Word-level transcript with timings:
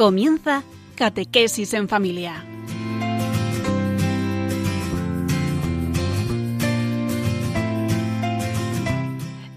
Comienza 0.00 0.62
Catequesis 0.94 1.74
en 1.74 1.86
Familia. 1.86 2.42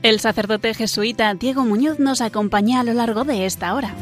El 0.02 0.20
sacerdote 0.20 0.74
jesuita 0.74 1.34
Diego 1.36 1.64
Muñoz 1.64 1.98
nos 2.00 2.20
acompaña 2.20 2.82
a 2.82 2.84
lo 2.84 2.92
largo 2.92 3.24
de 3.24 3.46
esta 3.46 3.74
hora. 3.74 3.96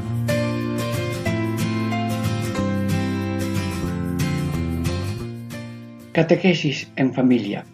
Catequesis 6.12 6.89
en 6.95 7.14
familia. 7.14 7.66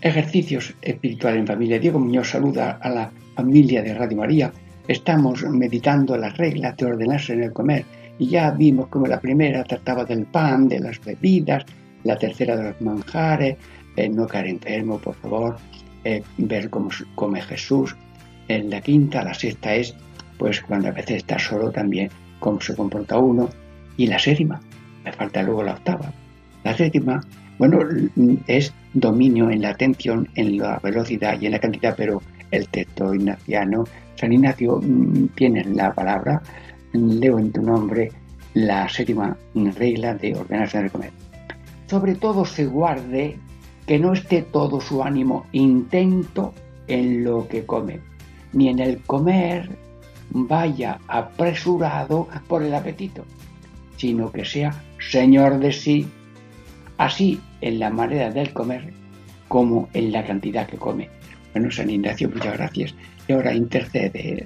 Ejercicios 0.00 0.72
espirituales 0.80 1.40
en 1.40 1.46
familia. 1.46 1.78
Diego 1.78 2.00
Muñoz 2.00 2.30
saluda 2.30 2.78
a 2.80 2.88
la 2.88 3.12
familia 3.36 3.82
de 3.82 3.92
Radio 3.92 4.16
María. 4.16 4.50
Estamos 4.88 5.42
meditando 5.42 6.16
las 6.16 6.34
reglas 6.38 6.74
de 6.78 6.86
ordenarse 6.86 7.34
en 7.34 7.42
el 7.42 7.52
comer 7.52 7.84
y 8.18 8.28
ya 8.28 8.50
vimos 8.50 8.88
como 8.88 9.06
la 9.06 9.20
primera 9.20 9.64
trataba 9.64 10.04
del 10.04 10.26
pan, 10.26 10.68
de 10.68 10.80
las 10.80 11.00
bebidas, 11.04 11.64
la 12.04 12.16
tercera 12.16 12.56
de 12.56 12.64
los 12.64 12.80
manjares, 12.80 13.56
eh, 13.96 14.08
no 14.08 14.26
caer 14.26 14.46
enfermo, 14.46 14.98
por 14.98 15.14
favor, 15.16 15.56
eh, 16.04 16.22
ver 16.38 16.70
cómo 16.70 16.90
come 17.14 17.40
Jesús. 17.42 17.96
En 18.48 18.70
la 18.70 18.80
quinta, 18.80 19.24
la 19.24 19.34
sexta 19.34 19.74
es, 19.74 19.94
pues 20.38 20.60
cuando 20.60 20.88
a 20.88 20.92
veces 20.92 21.18
está 21.18 21.38
solo 21.38 21.70
también, 21.70 22.10
cómo 22.40 22.60
se 22.60 22.74
comporta 22.76 23.18
uno. 23.18 23.48
Y 23.96 24.06
la 24.06 24.18
séptima, 24.18 24.60
me 25.04 25.12
falta 25.12 25.42
luego 25.42 25.62
la 25.62 25.72
octava. 25.72 26.12
La 26.62 26.76
séptima 26.76 27.20
bueno, 27.58 27.80
es 28.46 28.72
dominio 28.94 29.50
en 29.50 29.62
la 29.62 29.70
atención, 29.70 30.28
en 30.34 30.58
la 30.58 30.78
velocidad 30.82 31.40
y 31.40 31.46
en 31.46 31.52
la 31.52 31.60
cantidad, 31.60 31.94
pero 31.96 32.20
el 32.50 32.68
texto 32.68 33.14
ignaciano, 33.14 33.84
San 34.16 34.32
Ignacio 34.32 34.80
mm, 34.82 35.28
tiene 35.34 35.64
la 35.64 35.92
palabra, 35.92 36.42
leo 36.94 37.38
en 37.38 37.52
tu 37.52 37.62
nombre 37.62 38.10
la 38.54 38.88
séptima 38.88 39.36
regla 39.54 40.14
de 40.14 40.34
ordenarse 40.34 40.82
de 40.82 40.90
comer. 40.90 41.12
Sobre 41.86 42.14
todo 42.14 42.44
se 42.44 42.66
guarde 42.66 43.36
que 43.86 43.98
no 43.98 44.12
esté 44.12 44.42
todo 44.42 44.80
su 44.80 45.02
ánimo 45.02 45.46
intento 45.52 46.54
en 46.86 47.24
lo 47.24 47.46
que 47.48 47.66
come, 47.66 48.00
ni 48.52 48.68
en 48.68 48.78
el 48.78 49.02
comer 49.02 49.68
vaya 50.30 50.98
apresurado 51.08 52.28
por 52.48 52.62
el 52.62 52.74
apetito, 52.74 53.24
sino 53.96 54.32
que 54.32 54.44
sea 54.44 54.72
señor 54.98 55.58
de 55.58 55.72
sí 55.72 56.08
así 56.96 57.40
en 57.60 57.78
la 57.78 57.90
manera 57.90 58.30
del 58.30 58.52
comer 58.52 58.92
como 59.48 59.88
en 59.92 60.12
la 60.12 60.24
cantidad 60.24 60.66
que 60.66 60.76
come. 60.76 61.10
Bueno, 61.52 61.70
San 61.70 61.90
Ignacio, 61.90 62.28
muchas 62.30 62.56
gracias. 62.56 62.94
Y 63.28 63.32
ahora 63.32 63.54
intercede 63.54 64.44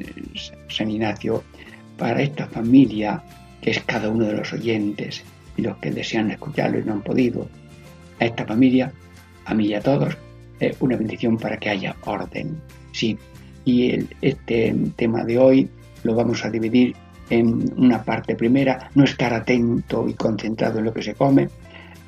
San 0.68 0.90
Ignacio 0.90 1.42
para 1.98 2.22
esta 2.22 2.46
familia 2.46 3.22
que 3.60 3.72
es 3.72 3.82
cada 3.82 4.08
uno 4.08 4.24
de 4.24 4.34
los 4.34 4.52
oyentes 4.52 5.22
y 5.56 5.62
los 5.62 5.76
que 5.78 5.90
desean 5.90 6.30
escucharlo 6.30 6.78
y 6.78 6.84
no 6.84 6.94
han 6.94 7.02
podido. 7.02 7.48
A 8.20 8.24
esta 8.24 8.46
familia, 8.46 8.92
a 9.44 9.54
mí 9.54 9.66
y 9.66 9.74
a 9.74 9.80
todos, 9.80 10.16
una 10.80 10.96
bendición 10.96 11.36
para 11.36 11.58
que 11.58 11.68
haya 11.68 11.94
orden. 12.04 12.60
Sí, 12.92 13.18
y 13.64 14.06
este 14.22 14.74
tema 14.96 15.24
de 15.24 15.38
hoy 15.38 15.68
lo 16.04 16.14
vamos 16.14 16.44
a 16.44 16.50
dividir 16.50 16.96
en 17.30 17.72
una 17.76 18.02
parte 18.02 18.34
primera, 18.34 18.90
no 18.94 19.04
estar 19.04 19.34
atento 19.34 20.08
y 20.08 20.14
concentrado 20.14 20.78
en 20.78 20.86
lo 20.86 20.94
que 20.94 21.02
se 21.02 21.14
come, 21.14 21.48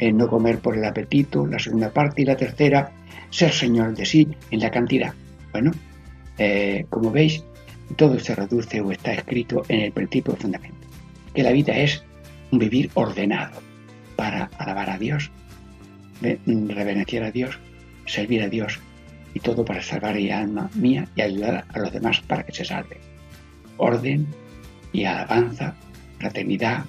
no 0.00 0.28
comer 0.28 0.60
por 0.60 0.76
el 0.76 0.84
apetito, 0.84 1.46
la 1.46 1.58
segunda 1.58 1.90
parte, 1.90 2.22
y 2.22 2.24
la 2.24 2.36
tercera, 2.36 2.90
ser 3.28 3.52
señor 3.52 3.94
de 3.94 4.06
sí 4.06 4.28
en 4.50 4.60
la 4.60 4.70
cantidad. 4.70 5.12
Bueno, 5.52 5.72
eh, 6.38 6.86
como 6.88 7.10
veis, 7.10 7.44
todo 7.94 8.18
se 8.18 8.34
reduce 8.34 8.80
o 8.80 8.92
está 8.92 9.12
escrito 9.12 9.62
en 9.68 9.80
el 9.80 9.92
principio 9.92 10.36
fundamental, 10.36 10.88
que 11.34 11.42
la 11.42 11.52
vida 11.52 11.76
es 11.76 12.02
un 12.50 12.58
vivir 12.58 12.90
ordenado 12.94 13.60
para 14.16 14.50
alabar 14.58 14.90
a 14.90 14.98
Dios, 14.98 15.30
reverenciar 16.20 17.24
a 17.24 17.30
Dios, 17.30 17.58
servir 18.06 18.42
a 18.42 18.48
Dios 18.48 18.78
y 19.34 19.40
todo 19.40 19.64
para 19.64 19.82
salvar 19.82 20.16
el 20.16 20.30
alma 20.32 20.70
mía 20.74 21.06
y 21.14 21.22
ayudar 21.22 21.64
a 21.68 21.78
los 21.78 21.92
demás 21.92 22.20
para 22.20 22.44
que 22.44 22.52
se 22.52 22.64
salve. 22.64 22.98
Orden 23.76 24.26
y 24.92 25.04
alabanza, 25.04 25.74
fraternidad, 26.18 26.84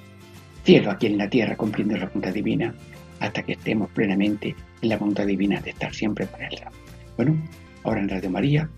cielo 0.63 0.91
aquí 0.91 1.07
en 1.07 1.17
la 1.17 1.29
tierra 1.29 1.55
cumpliendo 1.55 1.97
la 1.97 2.07
voluntad 2.07 2.33
divina, 2.33 2.73
hasta 3.19 3.43
que 3.43 3.53
estemos 3.53 3.89
plenamente 3.91 4.55
en 4.81 4.89
la 4.89 4.97
voluntad 4.97 5.25
divina 5.25 5.61
de 5.61 5.69
estar 5.69 5.93
siempre 5.93 6.25
para 6.25 6.47
Él. 6.47 6.59
Bueno, 7.15 7.37
ahora 7.83 8.01
en 8.01 8.09
Radio 8.09 8.29
María 8.31 8.69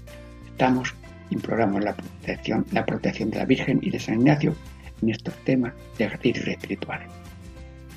estamos 0.47 0.93
programa 1.41 1.79
la 1.79 1.95
protección, 1.95 2.65
la 2.71 2.85
protección 2.85 3.29
de 3.29 3.37
la 3.39 3.45
Virgen 3.45 3.79
y 3.81 3.89
de 3.89 3.99
San 3.99 4.15
Ignacio 4.15 4.55
en 5.01 5.09
estos 5.09 5.35
temas 5.43 5.73
de 5.97 6.05
ejercicios 6.05 6.47
espirituales. 6.47 7.09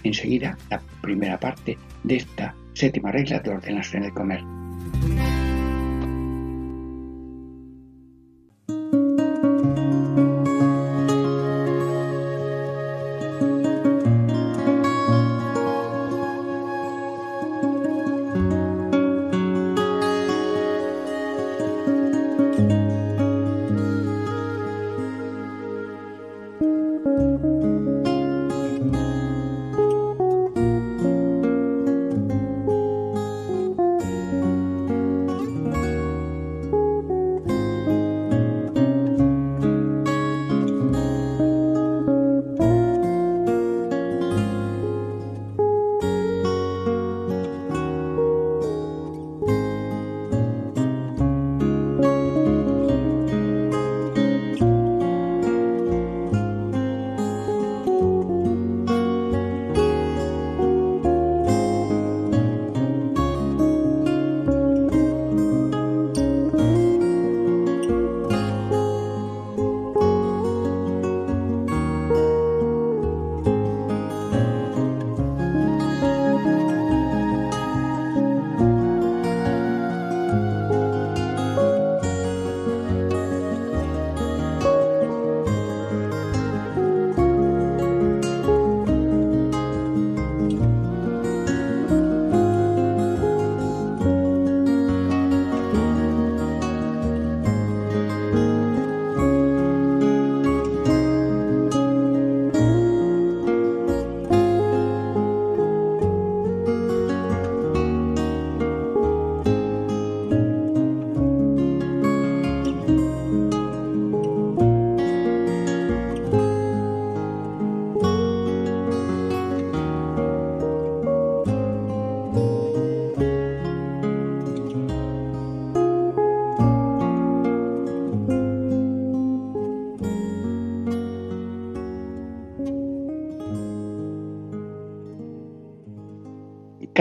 Enseguida, 0.02 0.56
la 0.70 0.80
primera 1.00 1.38
parte 1.38 1.76
de 2.04 2.16
esta 2.16 2.54
séptima 2.74 3.10
regla 3.10 3.40
de 3.40 3.50
ordenarse 3.50 3.96
en 3.96 4.04
el 4.04 4.12
comer. 4.12 4.42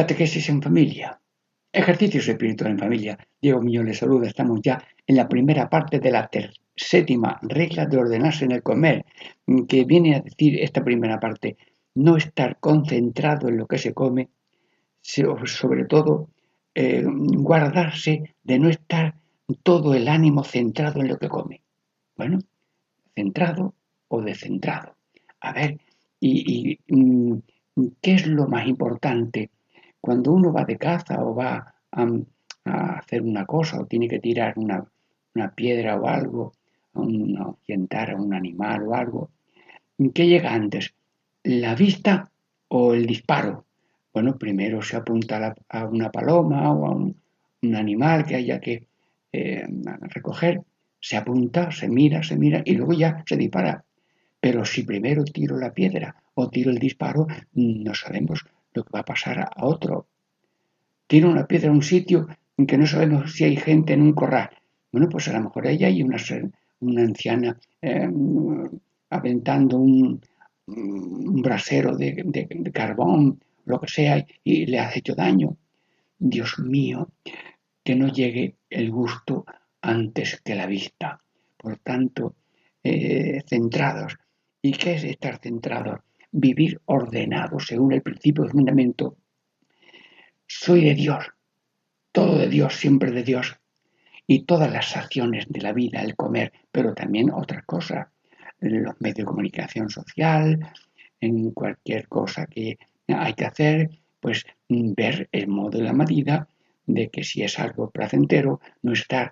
Catequesis 0.06 0.50
en 0.50 0.62
familia. 0.62 1.19
Ejercicios 1.74 2.28
espirituales 2.28 2.74
en 2.74 2.80
familia. 2.80 3.18
Diego 3.42 3.60
Muñoz 3.60 3.86
les 3.86 3.98
saluda. 3.98 4.28
Estamos 4.28 4.60
ya 4.62 4.78
en 5.07 5.16
la 5.16 5.28
primera 5.28 5.68
parte 5.68 6.00
de 6.00 6.12
la 6.12 6.30
séptima 6.75 7.40
regla 7.42 7.88
de 7.88 7.98
ordenarse 7.98 8.46
en 8.46 8.52
el 8.52 8.62
comer, 8.62 9.04
que 9.68 9.84
viene 9.84 10.16
a 10.16 10.19
decir 10.19 10.60
esta 10.62 10.84
primera 10.84 11.19
parte, 11.19 11.57
no 11.96 12.18
estar 12.18 12.60
concentrado 12.60 13.50
en 13.50 13.57
lo 13.57 13.66
que 13.66 13.80
se 13.80 13.96
come, 13.96 14.30
sobre 15.02 15.86
todo 15.86 16.30
eh, 16.75 17.04
guardarse 17.04 18.36
de 18.44 18.60
no 18.60 18.69
estar 18.69 19.16
todo 19.63 19.96
el 19.96 20.07
ánimo 20.07 20.44
centrado 20.44 21.02
en 21.02 21.07
lo 21.07 21.18
que 21.18 21.30
come. 21.30 21.63
Bueno, 22.16 22.38
centrado 23.16 23.74
o 24.10 24.22
descentrado. 24.22 24.98
A 25.40 25.52
ver, 25.52 25.80
y, 26.19 26.78
mm, 26.90 27.38
qué 28.04 28.13
es 28.13 28.28
lo 28.28 28.48
más 28.48 28.68
importante 28.68 29.50
cuando 30.06 30.34
uno 30.34 30.54
va 30.54 30.63
de 30.66 30.78
caza 30.78 31.24
o 31.25 31.34
va 31.34 31.74
a, 31.92 32.06
hacer 33.00 33.24
una 33.24 33.44
cosa 33.46 33.80
o 33.80 33.88
tiene 33.88 34.07
que 34.07 34.19
tirar 34.19 34.54
una, 34.56 34.86
piedra 35.56 36.00
o 36.00 36.07
algo, 36.07 36.54
un, 36.94 37.36
orientar 37.40 38.12
a 38.12 38.16
un 38.16 38.31
animal 38.31 38.84
o 38.84 38.94
algo. 38.94 39.31
¿Qué 40.13 40.28
llega 40.28 40.54
antes? 40.54 40.94
¿La 41.44 41.74
vista 41.74 42.30
o 42.68 42.94
el 42.94 43.07
disparo? 43.07 43.66
Bueno, 44.13 44.38
primero 44.38 44.80
se 44.84 44.96
apunta 44.96 45.56
a, 45.69 45.86
una 45.86 46.12
paloma 46.12 46.72
o 46.72 46.86
a 46.86 46.92
un, 46.92 47.16
animal 47.75 48.25
que 48.25 48.36
haya 48.36 48.60
que 48.60 48.86
eh, 49.34 49.66
recoger, 50.13 50.62
se 51.00 51.18
apunta, 51.18 51.72
se 51.72 51.90
mira, 51.90 52.22
se 52.22 52.38
mira 52.38 52.62
y 52.63 52.75
luego 52.75 52.94
ya 52.94 53.24
se 53.25 53.38
dispara. 53.38 53.84
Pero 54.40 54.66
si 54.66 54.84
primero 54.84 55.24
tiro 55.24 55.57
la 55.57 55.74
piedra 55.74 56.16
o 56.36 56.48
tiro 56.52 56.69
el 56.69 56.78
disparo, 56.78 57.25
no 57.54 57.96
sabemos 57.96 58.46
lo 58.75 58.83
que 58.83 58.92
va 58.94 59.00
a 59.00 59.06
pasar 59.06 59.39
a 59.39 59.66
otro. 59.66 60.07
Tiro 61.07 61.30
una 61.30 61.48
piedra 61.48 61.69
a 61.69 61.74
un 61.74 61.81
sitio 61.81 62.27
en 62.57 62.68
que 62.68 62.77
no 62.77 62.86
sabemos 62.86 63.33
si 63.33 63.45
hay 63.45 63.56
gente 63.56 63.94
en 63.94 64.01
un 64.01 64.13
corral. 64.13 64.50
Bueno, 64.92 65.10
pues 65.10 65.27
a 65.27 65.33
lo 65.33 65.42
mejor 65.42 65.68
ella 65.68 65.88
hay 65.88 66.04
una, 66.04 66.18
una 66.80 67.01
anciana 67.01 67.57
eh, 67.81 68.10
aventando 69.10 69.77
un, 69.77 70.22
brasero 70.68 71.95
de, 71.95 72.24
de, 72.25 72.72
carbón, 72.72 73.39
lo 73.66 73.80
que 73.80 73.88
sea, 73.88 74.25
y 74.44 74.66
le 74.66 74.80
ha 74.80 74.92
hecho 74.95 75.13
daño. 75.13 75.57
Dios 76.18 76.57
mío, 76.60 77.10
que 77.83 77.95
no 77.95 78.07
llegue 78.07 78.56
el 78.69 78.89
gusto 78.89 79.45
antes 79.81 80.42
que 80.44 80.56
la 80.56 80.66
vista. 80.66 81.21
Por 81.57 81.78
tanto, 81.78 82.36
eh, 82.83 83.44
centrados. 83.48 84.18
¿Y 84.62 84.71
qué 84.71 84.95
es 84.95 85.04
estar 85.04 85.38
centrados? 85.39 86.00
Vivir 86.38 86.82
ordenado 86.84 87.62
según 87.62 87.94
el 87.94 88.02
principio 88.02 88.44
de 88.44 88.50
fundamento. 88.50 89.16
Soy 90.46 90.84
de 90.84 90.94
Dios, 90.94 91.28
todo 92.12 92.38
de 92.38 92.50
Dios, 92.50 92.76
siempre 92.76 93.12
de 93.12 93.24
Dios. 93.24 93.58
Y 94.28 94.44
todas 94.44 94.70
las 94.70 94.98
acciones 94.98 95.46
de 95.48 95.62
la 95.62 95.72
vida, 95.72 96.02
el 96.02 96.18
comer, 96.18 96.52
pero 96.74 96.94
también 96.94 97.32
otras 97.32 97.64
cosas, 97.64 98.08
los 98.60 99.00
medios 99.00 99.20
de 99.20 99.24
comunicación 99.24 99.90
social, 99.90 100.60
en 101.22 101.52
cualquier 101.52 102.10
cosa 102.10 102.48
que 102.48 102.80
hay 103.08 103.34
que 103.34 103.46
hacer, 103.46 103.92
pues 104.20 104.46
ver 104.68 105.30
el 105.31 105.48
modo 105.48 105.78
de 105.78 105.86
la 105.86 105.94
medida 105.94 106.50
de 106.86 107.10
que 107.12 107.24
si 107.24 107.44
es 107.44 107.60
algo 107.60 107.92
placentero, 107.92 108.60
no 108.81 108.92
estar 108.92 109.31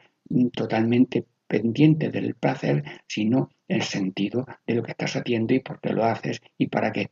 totalmente 0.53 1.25
pendiente 1.53 2.09
del 2.09 2.33
placer, 2.33 2.83
sino 3.07 3.51
el 3.67 3.83
sentido 3.83 4.47
de 4.65 4.73
lo 4.73 4.81
que 4.81 4.89
estás 4.89 5.15
haciendo 5.15 5.53
y 5.53 5.59
por 5.59 5.79
qué 5.79 5.93
lo 5.93 6.03
haces 6.03 6.41
y 6.57 6.65
para 6.65 6.91
qué. 6.91 7.11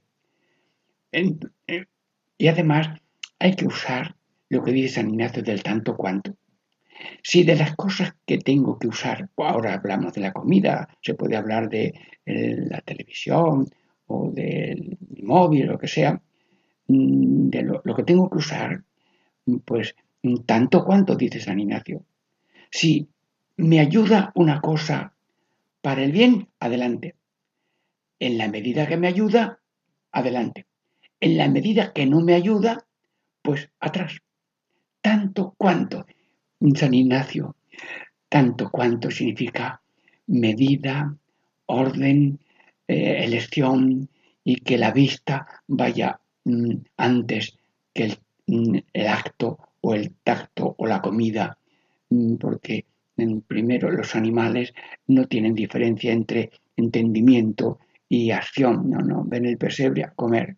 Y 2.40 2.48
además 2.48 2.88
hay 3.38 3.56
que 3.56 3.68
usar 3.68 4.16
lo 4.50 4.64
que 4.64 4.72
dice 4.72 4.96
San 4.96 5.10
Ignacio 5.10 5.44
del 5.44 5.62
tanto 5.62 5.96
cuanto. 5.96 6.36
Si 7.22 7.44
de 7.44 7.56
las 7.56 7.76
cosas 7.76 8.16
que 8.26 8.40
tengo 8.40 8.80
que 8.80 8.88
usar, 8.88 9.30
ahora 9.38 9.76
hablamos 9.76 10.14
de 10.14 10.22
la 10.22 10.34
comida, 10.34 10.90
se 11.02 11.14
puede 11.14 11.36
hablar 11.36 11.70
de 11.70 11.94
eh, 12.26 12.56
la 12.68 12.82
televisión 12.82 13.68
o 14.08 14.32
del 14.32 14.98
móvil, 15.22 15.68
lo 15.68 15.78
que 15.78 15.88
sea, 15.88 16.20
mm, 16.88 17.50
de 17.50 17.62
lo, 17.62 17.96
que 17.96 18.04
tengo 18.04 18.28
que 18.28 18.40
usar, 18.40 18.84
pues 19.66 19.96
tanto 20.48 20.84
cuanto 20.84 21.16
dice 21.16 21.40
San 21.40 21.60
Ignacio. 21.60 22.04
Si 22.72 23.08
me 23.58 23.80
ayuda 23.80 24.32
una 24.36 24.62
cosa 24.62 25.14
para 25.82 26.04
el 26.04 26.12
bien, 26.12 26.48
adelante. 26.60 27.16
En 28.20 28.38
la 28.38 28.48
medida 28.48 28.88
que 28.88 28.98
me 28.98 29.08
ayuda, 29.08 29.60
adelante. 30.12 30.66
En 31.20 31.38
la 31.38 31.48
medida 31.48 31.94
que 31.94 32.06
no 32.06 32.22
me 32.22 32.34
ayuda, 32.34 32.86
pues 33.42 33.70
atrás. 33.80 34.22
Tanto 35.02 35.56
cuanto. 35.58 36.06
San 36.76 36.94
Ignacio, 36.94 37.56
tanto 38.30 38.70
cuanto 38.70 39.10
significa 39.10 39.82
medida, 40.28 41.16
orden, 41.66 42.40
eh, 42.88 43.24
elección 43.24 44.08
y 44.44 44.58
que 44.58 44.78
la 44.78 44.92
vista 44.92 45.48
vaya 45.68 46.20
mm, 46.46 46.76
antes 46.98 47.58
que 47.94 48.04
el, 48.04 48.18
mm, 48.46 48.78
el 48.94 49.08
acto 49.08 49.58
o 49.82 49.96
el 49.96 50.14
tacto 50.24 50.76
o 50.78 50.86
la 50.86 51.02
comida, 51.02 51.58
mm, 52.10 52.36
porque 52.36 52.86
primero 53.48 53.92
los 53.92 54.16
animales 54.16 54.74
no 55.08 55.28
tienen 55.28 55.54
diferencia 55.54 56.12
entre 56.12 56.52
entendimiento 56.76 57.80
y 58.10 58.32
acción, 58.32 58.90
no, 58.90 59.00
no, 59.00 59.24
ven 59.26 59.46
el 59.46 59.58
pesebre 59.58 60.04
a 60.04 60.12
comer. 60.12 60.58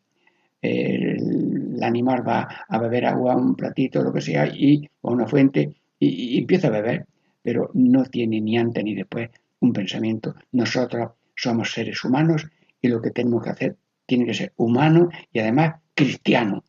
El, 0.61 1.77
animal 1.83 2.27
va 2.27 2.47
a 2.67 2.77
beber 2.79 3.05
agua, 3.05 3.35
un 3.35 3.55
platito, 3.55 4.01
lo 4.01 4.13
que 4.13 4.21
sea, 4.21 4.47
y, 4.47 4.89
o 5.01 5.11
una 5.11 5.27
fuente, 5.27 5.75
y, 5.99 6.39
empieza 6.39 6.67
a 6.67 6.71
beber, 6.71 7.05
pero 7.41 7.69
no 7.73 8.05
tiene 8.05 8.39
ni 8.41 8.57
antes 8.57 8.83
ni 8.83 8.95
después 8.95 9.29
un 9.59 9.73
pensamiento. 9.73 10.35
Nosotros 10.51 11.11
somos 11.35 11.71
seres 11.73 12.03
humanos 12.03 12.47
y 12.81 12.87
lo 12.87 13.01
que 13.01 13.11
tenemos 13.11 13.43
que 13.43 13.49
hacer 13.49 13.75
tiene 14.05 14.25
que 14.25 14.33
ser 14.33 14.53
humano 14.57 15.09
y 15.31 15.39
además 15.39 15.75
cristiano, 15.93 16.63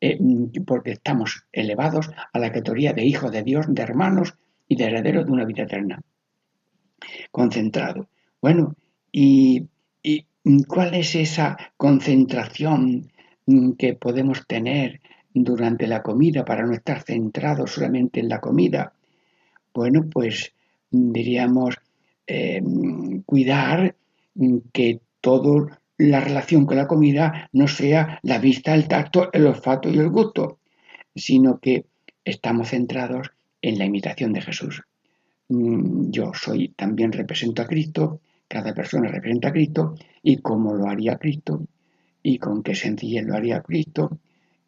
eh, 0.00 0.18
porque 0.66 0.92
estamos 0.92 1.46
elevados 1.52 2.10
a 2.32 2.38
la 2.38 2.52
categoría 2.52 2.92
de 2.92 3.04
hijos 3.04 3.32
de 3.32 3.42
Dios, 3.42 3.66
de 3.68 3.82
hermanos 3.82 4.34
y 4.68 4.76
de 4.76 4.84
heredero 4.84 5.24
de 5.24 5.30
una 5.30 5.44
vida 5.44 5.64
eterna. 5.64 6.00
Concentrado. 7.30 8.08
Bueno, 8.40 8.74
¿y, 9.10 9.66
cuál 10.66 10.94
es 10.94 11.14
esa 11.14 11.56
concentración 11.76 13.10
que 13.78 13.94
podemos 13.94 14.46
tener 14.46 15.00
durante 15.32 15.86
la 15.86 16.02
comida 16.02 16.44
para 16.44 16.64
no 16.64 16.72
estar 16.72 17.02
centrados 17.02 17.72
solamente 17.72 18.20
en 18.20 18.28
la 18.28 18.40
comida? 18.40 18.92
Bueno, 19.74 20.06
pues 20.10 20.52
diríamos 20.90 21.76
eh, 22.26 22.62
cuidar 23.24 23.94
que 24.72 25.00
toda 25.20 25.80
la 25.96 26.20
relación 26.20 26.64
con 26.64 26.76
la 26.76 26.86
comida 26.86 27.48
no 27.52 27.66
sea 27.66 28.20
la 28.22 28.38
vista, 28.38 28.74
el 28.74 28.86
tacto, 28.86 29.30
el 29.32 29.46
olfato 29.46 29.88
y 29.88 29.98
el 29.98 30.10
gusto, 30.10 30.58
sino 31.14 31.58
que 31.58 31.86
estamos 32.24 32.70
centrados 32.70 33.32
en 33.62 33.78
la 33.78 33.84
imitación 33.84 34.32
de 34.32 34.42
Jesús. 34.42 34.82
Mm, 35.48 36.10
yo 36.10 36.32
soy, 36.34 36.68
también 36.70 37.12
represento 37.12 37.62
a 37.62 37.66
Cristo, 37.66 38.20
cada 38.46 38.74
persona 38.74 39.08
representa 39.08 39.48
a 39.48 39.52
Cristo, 39.52 39.94
y 40.22 40.38
cómo 40.38 40.74
lo 40.74 40.88
haría 40.88 41.16
Cristo, 41.16 41.66
y 42.22 42.38
con 42.38 42.62
qué 42.62 42.74
sencillez 42.74 43.24
lo 43.24 43.34
haría 43.34 43.62
Cristo, 43.62 44.18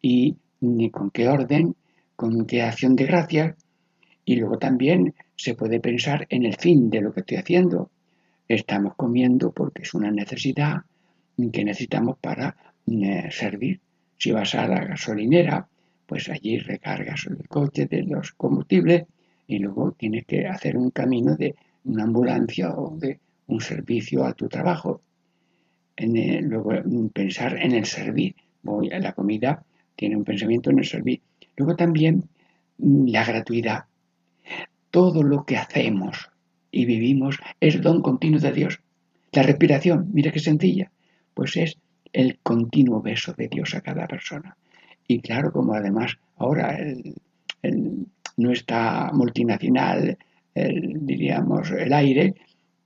y 0.01 0.35
con 0.91 1.11
qué 1.11 1.27
orden, 1.27 1.75
con 2.15 2.45
qué 2.45 2.61
acción 2.61 2.95
de 2.95 3.05
gracia, 3.05 3.55
y 4.25 4.35
luego 4.35 4.57
también 4.57 5.15
se 5.35 5.55
puede 5.55 5.79
pensar 5.79 6.27
en 6.29 6.45
el 6.45 6.55
fin 6.55 6.89
de 6.89 7.01
lo 7.01 7.13
que 7.13 7.21
estoy 7.21 7.37
haciendo. 7.37 7.89
Estamos 8.47 8.95
comiendo 8.95 9.51
porque 9.51 9.81
es 9.81 9.93
una 9.93 10.11
necesidad 10.11 10.81
que 11.51 11.63
necesitamos 11.63 12.17
para 12.19 12.55
eh, 12.85 13.29
servir. 13.31 13.79
Si 14.17 14.31
vas 14.31 14.53
a 14.53 14.67
la 14.67 14.85
gasolinera 14.85 15.67
pues 16.11 16.27
allí 16.27 16.57
recargas 16.57 17.25
el 17.27 17.47
coche 17.47 17.85
de 17.85 18.03
los 18.03 18.33
combustibles 18.33 19.05
y 19.47 19.59
luego 19.59 19.93
tienes 19.93 20.25
que 20.25 20.45
hacer 20.45 20.75
un 20.75 20.91
camino 20.91 21.37
de 21.37 21.55
una 21.85 22.03
ambulancia 22.03 22.71
o 22.71 22.97
de 22.97 23.21
un 23.47 23.61
servicio 23.61 24.25
a 24.25 24.33
tu 24.33 24.49
trabajo. 24.49 24.99
En 25.95 26.49
luego 26.49 26.73
pensar 27.13 27.57
en 27.57 27.71
el 27.71 27.85
servir. 27.85 28.35
Voy 28.61 28.91
a 28.91 28.99
la 28.99 29.13
comida, 29.13 29.63
tiene 29.95 30.17
un 30.17 30.25
pensamiento 30.25 30.69
en 30.69 30.79
el 30.79 30.85
servir. 30.85 31.21
Luego 31.55 31.77
también 31.77 32.25
mm, 32.77 33.07
la 33.07 33.23
gratuidad. 33.23 33.85
Todo 34.89 35.23
lo 35.23 35.45
que 35.45 35.55
hacemos 35.55 36.29
y 36.71 36.83
vivimos 36.83 37.37
es 37.61 37.81
don 37.81 38.01
continuo 38.01 38.41
de 38.41 38.51
Dios. 38.51 38.81
La 39.31 39.43
respiración, 39.43 40.09
mira 40.11 40.33
qué 40.33 40.41
sencilla, 40.41 40.91
pues 41.33 41.55
es 41.55 41.77
el 42.11 42.37
continuo 42.43 43.01
beso 43.01 43.31
de 43.31 43.47
Dios 43.47 43.75
a 43.75 43.79
cada 43.79 44.09
persona. 44.09 44.57
Y 45.11 45.19
claro, 45.19 45.51
como 45.51 45.73
además 45.73 46.17
ahora 46.37 46.79
nuestra 48.37 49.11
multinacional, 49.11 50.17
diríamos, 50.55 51.69
el 51.71 51.91
aire, 51.91 52.33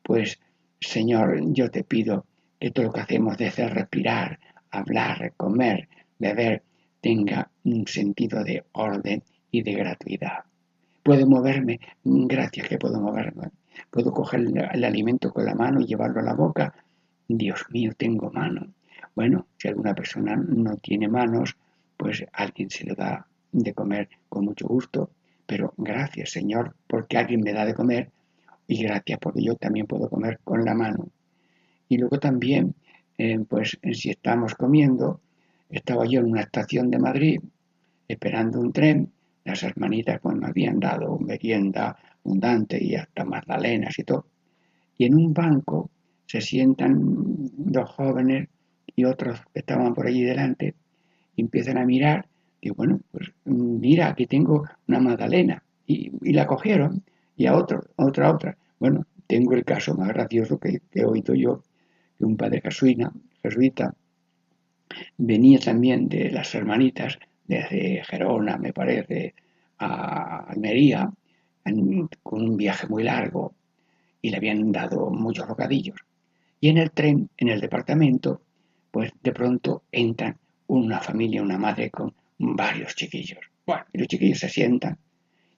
pues 0.01 0.39
Señor, 0.79 1.39
yo 1.53 1.69
te 1.69 1.83
pido 1.83 2.25
que 2.59 2.71
todo 2.71 2.87
lo 2.87 2.93
que 2.93 3.01
hacemos 3.01 3.37
de 3.37 3.45
hacer 3.45 3.71
respirar, 3.75 4.39
hablar, 4.71 5.33
comer, 5.37 5.87
beber, 6.17 6.63
tenga 6.99 7.47
un 7.63 7.85
sentido 7.85 8.43
de 8.43 8.63
orden 8.71 9.21
y 9.51 9.61
de 9.61 9.73
gratuidad. 9.73 10.45
puedo 11.03 11.27
moverme, 11.27 11.79
gracias 12.03 12.67
que 12.67 12.79
puedo 12.79 12.99
moverme, 12.99 13.51
puedo 13.91 14.11
coger 14.11 14.39
el, 14.73 14.83
alimento 14.83 15.31
con 15.31 15.45
la 15.45 15.53
mano 15.53 15.79
y 15.79 15.85
llevarlo 15.85 16.21
a 16.21 16.23
la 16.23 16.33
boca, 16.33 16.73
Dios 17.27 17.65
mío, 17.69 17.91
tengo 17.95 18.31
mano. 18.31 18.73
Bueno, 19.13 19.45
si 19.57 19.67
alguna 19.67 19.93
persona 19.93 20.35
no 20.35 20.77
tiene 20.77 21.07
manos, 21.07 21.55
pues 21.97 22.25
alguien 22.33 22.69
se 22.69 22.85
le 22.85 22.95
da 22.95 23.27
de 23.51 23.73
comer 23.73 24.09
con 24.29 24.45
mucho 24.45 24.67
gusto, 24.67 25.11
pero 25.45 25.73
gracias 25.77 26.31
Señor 26.31 26.75
porque 26.87 27.17
alguien 27.17 27.41
me 27.41 27.53
da 27.53 27.65
de 27.65 27.73
comer 27.73 28.11
y 28.67 28.81
gracias 28.83 29.19
porque 29.19 29.43
yo 29.43 29.55
también 29.55 29.85
puedo 29.85 30.09
comer 30.09 30.39
con 30.43 30.65
la 30.65 30.73
mano. 30.73 31.09
Y 31.87 31.97
luego 31.97 32.19
también, 32.19 32.73
eh, 33.17 33.39
pues 33.47 33.77
si 33.93 34.09
estamos 34.09 34.55
comiendo, 34.55 35.21
estaba 35.69 36.05
yo 36.05 36.19
en 36.19 36.31
una 36.31 36.41
estación 36.41 36.89
de 36.89 36.99
Madrid 36.99 37.39
esperando 38.07 38.59
un 38.59 38.71
tren, 38.71 39.11
las 39.43 39.63
hermanitas 39.63 40.19
pues 40.21 40.35
me 40.35 40.47
habían 40.47 40.79
dado 40.79 41.17
merienda 41.19 41.97
abundante 42.23 42.83
y 42.83 42.95
hasta 42.95 43.23
magdalenas 43.23 43.97
y 43.99 44.03
todo. 44.03 44.25
Y 44.97 45.05
en 45.05 45.15
un 45.15 45.33
banco 45.33 45.91
se 46.25 46.41
sientan 46.41 46.95
dos 46.97 47.89
jóvenes 47.91 48.49
y 48.95 49.05
otros 49.05 49.39
que 49.53 49.59
estaban 49.59 49.93
por 49.93 50.07
allí 50.07 50.23
delante 50.23 50.73
empiezan 51.41 51.77
a 51.77 51.85
mirar. 51.85 52.27
Y 52.61 52.69
bueno, 52.71 52.99
pues 53.11 53.31
mira, 53.45 54.07
aquí 54.07 54.25
tengo 54.25 54.65
una 54.87 54.99
magdalena. 54.99 55.63
Y, 55.87 56.11
la 56.33 56.47
cogieron 56.47 57.03
y 57.37 57.45
a 57.45 57.55
otro, 57.55 57.83
otra, 57.95 58.31
otra. 58.31 58.57
Bueno, 58.79 59.05
tengo 59.27 59.53
el 59.53 59.63
caso 59.63 59.95
más 59.95 60.09
gracioso 60.09 60.59
que, 60.59 60.81
he 60.93 61.05
oído 61.05 61.35
yo, 61.35 61.61
que 62.17 62.25
un 62.25 62.37
padre 62.37 62.61
jesuita, 62.61 63.11
jesuita 63.43 63.93
venía 65.17 65.59
también 65.59 66.07
de 66.09 66.31
las 66.31 66.53
hermanitas 66.55 67.19
desde 67.47 68.03
Gerona, 68.03 68.57
me 68.57 68.73
parece, 68.73 69.35
a 69.77 70.45
Almería, 70.47 71.11
con 72.23 72.41
un 72.41 72.57
viaje 72.57 72.87
muy 72.87 73.03
largo 73.03 73.53
y 74.21 74.29
le 74.29 74.37
habían 74.37 74.71
dado 74.71 75.09
muchos 75.09 75.47
rocadillos. 75.47 75.97
Y 76.59 76.69
en 76.69 76.77
el 76.77 76.91
tren, 76.91 77.29
en 77.37 77.49
el 77.49 77.61
departamento, 77.61 78.41
pues 78.91 79.11
de 79.21 79.31
pronto 79.31 79.83
entran 79.91 80.37
una 80.67 80.99
familia, 80.99 81.41
una 81.41 81.57
madre 81.57 81.89
con 81.89 82.13
varios 82.37 82.95
chiquillos. 82.95 83.39
Bueno, 83.65 83.83
y 83.93 83.99
los 83.99 84.07
chiquillos 84.07 84.39
se 84.39 84.49
sientan. 84.49 84.97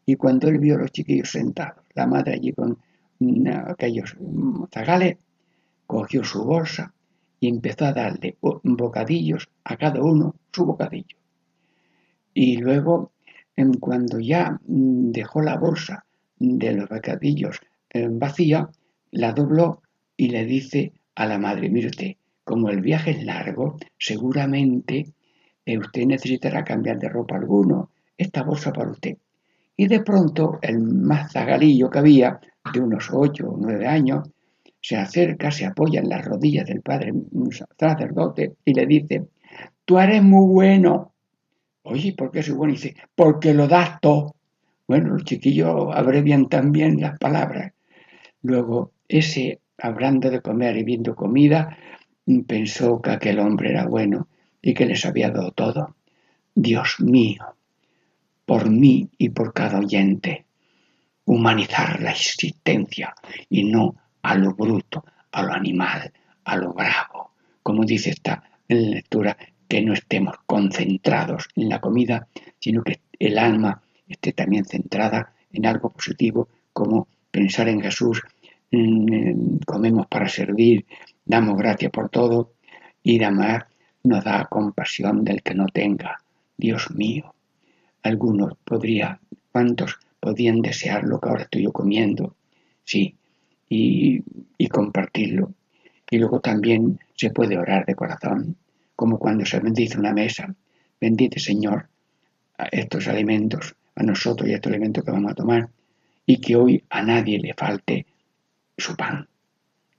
Y 0.06 0.16
cuando 0.16 0.48
él 0.48 0.60
vio 0.60 0.76
a 0.76 0.80
los 0.80 0.92
chiquillos 0.92 1.32
sentados, 1.32 1.84
la 1.94 2.08
madre 2.08 2.36
allí 2.36 2.54
con 2.54 2.78
aquellos 3.70 4.16
zagales, 4.72 5.18
cogió 5.86 6.24
su 6.24 6.44
bolsa 6.44 6.94
y 7.40 7.48
empezó 7.48 7.86
a 7.86 7.94
darle 7.94 8.38
bocadillos 8.42 9.50
a 9.64 9.78
cada 9.78 10.02
uno 10.02 10.36
su 10.52 10.66
bocadillo. 10.66 11.18
Y 12.34 12.58
luego, 12.58 13.12
cuando 13.80 14.20
ya 14.20 14.60
mm, 14.68 15.12
dejó 15.12 15.42
la 15.42 15.58
bolsa 15.58 16.06
de 16.38 16.74
los 16.74 16.90
bocadillos 16.90 17.60
eh, 17.90 18.08
vacía, 18.10 18.70
la 19.12 19.34
dobló 19.34 19.82
y 20.16 20.30
le 20.30 20.46
dice 20.46 20.94
a 21.16 21.26
la 21.26 21.40
madre, 21.40 21.70
mire 21.70 21.88
usted, 21.88 22.16
como 22.48 22.70
el 22.70 22.82
viaje 22.82 23.12
es 23.12 23.24
largo, 23.26 23.78
seguramente 24.00 25.06
eh, 25.66 25.78
usted 25.78 26.06
necesitará 26.06 26.64
cambiar 26.64 26.98
de 26.98 27.10
ropa 27.10 27.36
alguno, 27.36 27.92
esta 28.18 28.42
bolsa 28.42 28.72
para 28.72 28.90
usted. 28.90 29.18
Y 29.76 29.88
de 29.88 30.00
pronto 30.00 30.58
el 30.62 30.80
más 30.80 31.34
zagalillo 31.34 31.90
que 31.90 32.00
había, 32.00 32.40
de 32.74 32.80
unos 32.80 33.10
ocho 33.12 33.50
o 33.50 33.58
nueve 33.60 33.86
años, 33.86 34.30
se 34.82 34.96
acerca, 34.96 35.52
se 35.52 35.66
apoya 35.66 36.00
en 36.00 36.08
las 36.08 36.24
rodillas 36.24 36.66
del 36.66 36.82
padre 36.82 37.12
sacerdote 37.78 38.56
y 38.64 38.74
le 38.74 38.86
dice, 38.86 39.28
tú 39.84 40.00
eres 40.00 40.24
muy 40.24 40.48
bueno. 40.48 41.14
Oye, 41.84 42.14
¿por 42.18 42.32
qué 42.32 42.44
soy 42.44 42.56
bueno? 42.56 42.74
Y 42.74 42.78
dice, 42.78 42.96
porque 43.14 43.54
lo 43.54 43.68
das 43.68 44.00
todo. 44.00 44.36
Bueno, 44.88 45.10
los 45.10 45.26
chiquillos 45.26 45.94
abrevian 45.94 46.48
también 46.48 47.02
las 47.02 47.20
palabras. 47.20 47.74
Luego, 48.42 48.94
ese 49.10 49.60
hablando 49.78 50.30
de 50.30 50.42
comer 50.42 50.78
y 50.78 50.84
viendo 50.84 51.14
comida, 51.14 51.78
pensó 52.48 53.02
que 53.02 53.12
aquel 53.12 53.40
hombre 53.40 53.70
era 53.70 53.86
bueno 53.86 54.28
y 54.62 54.74
que 54.74 54.86
les 54.86 55.06
había 55.06 55.30
dado 55.30 55.52
todo. 55.52 55.96
Dios 56.54 57.00
mío, 57.00 57.56
por 58.46 58.70
mí 58.70 59.10
y 59.18 59.30
por 59.30 59.54
cada 59.54 59.80
oyente, 59.80 60.46
humanizar 61.26 62.02
la 62.02 62.12
existencia 62.12 63.14
y 63.50 63.64
no 63.64 63.96
a 64.22 64.36
lo 64.36 64.54
bruto, 64.54 65.06
a 65.32 65.44
lo 65.44 65.54
animal, 65.54 66.12
a 66.44 66.58
lo 66.58 66.74
bravo. 66.74 67.32
Como 67.64 67.84
dice 67.86 68.10
esta 68.10 68.44
lectura, 68.68 69.38
que 69.68 69.82
no 69.82 69.94
estemos 69.94 70.36
concentrados 70.46 71.50
en 71.56 71.70
la 71.70 71.82
comida, 71.82 72.28
sino 72.60 72.84
que 72.84 73.02
el 73.20 73.38
alma 73.38 73.82
esté 74.08 74.32
también 74.32 74.66
centrada 74.66 75.34
en 75.52 75.66
algo 75.66 75.92
positivo, 75.92 76.48
como 76.72 77.08
pensar 77.32 77.68
en 77.68 77.82
Jesús, 77.82 78.22
comemos 79.66 80.08
para 80.08 80.28
servir, 80.28 80.86
damos 81.28 81.58
gracias 81.58 81.92
por 81.92 82.10
todo 82.10 82.54
y 83.04 83.22
amar 83.24 83.68
nos 84.04 84.24
da 84.24 84.46
compasión 84.46 85.24
del 85.24 85.44
que 85.44 85.54
no 85.54 85.68
tenga. 85.68 86.18
Dios 86.58 86.90
mío, 86.92 87.36
algunos 88.02 88.54
podría, 88.64 89.20
¿cuántos 89.52 90.00
podían 90.20 90.62
desear 90.62 91.04
lo 91.04 91.20
que 91.20 91.30
ahora 91.30 91.44
estoy 91.44 91.64
yo 91.64 91.72
comiendo? 91.72 92.36
Sí, 92.84 93.16
y, 93.70 94.24
y 94.58 94.68
compartirlo. 94.68 95.54
Y 96.10 96.18
luego 96.18 96.40
también 96.40 97.00
se 97.16 97.32
puede 97.32 97.58
orar 97.58 97.86
de 97.86 97.96
corazón, 97.96 98.56
como 98.96 99.20
cuando 99.20 99.46
se 99.46 99.60
bendice 99.60 100.00
una 100.00 100.14
mesa. 100.14 100.56
Bendite 101.00 101.40
Señor 101.40 101.90
a 102.58 102.66
estos 102.72 103.08
alimentos, 103.08 103.76
a 103.96 104.04
nosotros 104.04 104.50
y 104.50 104.54
a 104.54 104.56
estos 104.56 104.72
alimentos 104.72 105.04
que 105.04 105.12
vamos 105.12 105.32
a 105.32 105.36
tomar, 105.36 105.70
y 106.26 106.38
que 106.38 106.56
hoy 106.56 106.84
a 106.90 107.04
nadie 107.04 107.40
le 107.40 107.54
falte 107.54 108.06
su 108.78 108.96
pan, 108.96 109.28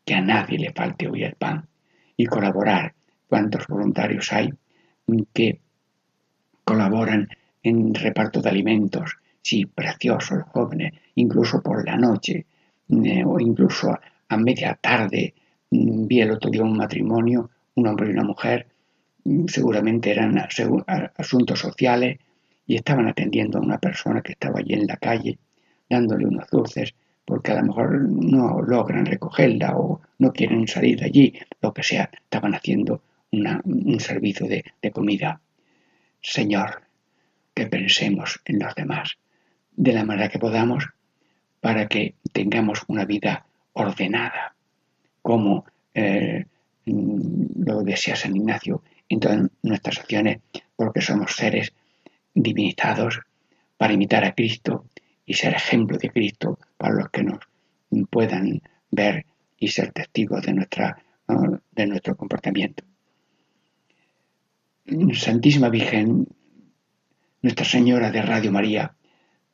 que 0.09 0.15
a 0.15 0.23
nadie 0.23 0.59
le 0.59 0.73
falte 0.73 1.07
hoy 1.07 1.23
el 1.23 1.35
pan, 1.35 1.69
y 2.17 2.25
colaborar. 2.25 2.95
¿Cuántos 3.27 3.67
voluntarios 3.67 4.33
hay 4.33 4.51
que 5.35 5.61
colaboran 6.65 7.29
en 7.63 7.93
reparto 7.93 8.41
de 8.41 8.49
alimentos? 8.49 9.19
Sí, 9.43 9.67
preciosos 9.67 10.45
jóvenes, 10.45 10.95
incluso 11.17 11.61
por 11.63 11.85
la 11.85 11.99
noche, 11.99 12.47
eh, 12.89 13.23
o 13.23 13.39
incluso 13.39 13.91
a, 14.31 14.37
media 14.39 14.79
tarde. 14.81 15.35
Mm, 15.71 16.07
vi 16.07 16.23
el 16.23 16.31
otro 16.31 16.51
día 16.51 16.63
un 16.63 16.79
matrimonio, 16.79 17.51
un 17.75 17.87
hombre 17.87 18.09
y 18.09 18.13
una 18.13 18.25
mujer, 18.25 18.67
mm, 19.25 19.45
seguramente 19.47 20.11
eran 20.11 20.39
asuntos 21.19 21.59
sociales, 21.59 22.19
y 22.67 22.77
estaban 22.77 23.09
atendiendo 23.09 23.59
a 23.59 23.63
una 23.63 23.79
persona 23.79 24.23
que 24.23 24.33
estaba 24.33 24.61
allí 24.61 24.73
en 24.73 24.87
la 24.87 24.97
calle, 24.97 25.39
dándole 25.91 26.25
unos 26.27 26.49
dulces, 26.49 26.95
porque 27.29 27.53
a 27.53 27.57
lo 27.57 27.67
mejor 27.67 28.01
no 28.01 28.63
logran 28.63 29.05
recogerla 29.05 29.77
o 29.77 30.01
no 30.19 30.33
quieren 30.33 30.67
salir 30.67 30.99
de 30.99 31.05
allí, 31.05 31.35
lo 31.61 31.75
que 31.75 31.83
sea, 31.83 32.09
estaban 32.11 32.55
haciendo 32.55 33.03
un 33.31 34.01
servicio 34.01 34.49
de, 34.49 34.65
comida. 34.91 35.39
Señor, 36.23 36.81
que 37.53 37.67
pensemos 37.67 38.41
en 38.47 38.61
los 38.61 38.75
demás 38.75 39.19
de 39.77 39.93
la 39.93 40.07
manera 40.07 40.31
que 40.31 40.39
podamos 40.39 40.89
para 41.61 41.87
que 41.87 42.15
tengamos 42.33 42.83
una 42.89 43.05
vida 43.05 43.45
ordenada, 43.75 44.55
como 45.21 45.67
eh, 45.93 46.47
lo 46.87 47.83
decía 47.83 48.17
San 48.17 48.37
Ignacio 48.37 48.83
en 49.11 49.21
todas 49.21 49.51
nuestras 49.63 49.99
acciones, 49.99 50.39
porque 50.77 51.03
somos 51.03 51.37
seres 51.37 51.75
divinizados 52.33 53.21
para 53.77 53.93
imitar 53.93 54.25
a 54.25 54.35
Cristo 54.35 54.87
y 55.27 55.35
ser 55.35 55.53
ejemplo 55.53 55.99
de 55.99 56.09
Cristo 56.09 56.59
para 56.79 56.95
los 56.95 57.11
que 57.11 57.25
nos 57.25 57.41
puedan 58.11 58.63
ver 58.91 59.27
y 59.59 59.69
ser 59.69 59.93
testigos 59.93 60.47
de, 60.47 60.55
nuestra, 60.55 61.03
de 61.73 61.87
nuestro 61.87 62.17
comportamiento. 62.17 62.85
Santísima 65.13 65.69
Virgen, 65.69 66.27
Nuestra 67.43 67.67
Señora 67.67 68.11
de 68.11 68.23
Radio 68.23 68.51
María, 68.51 68.95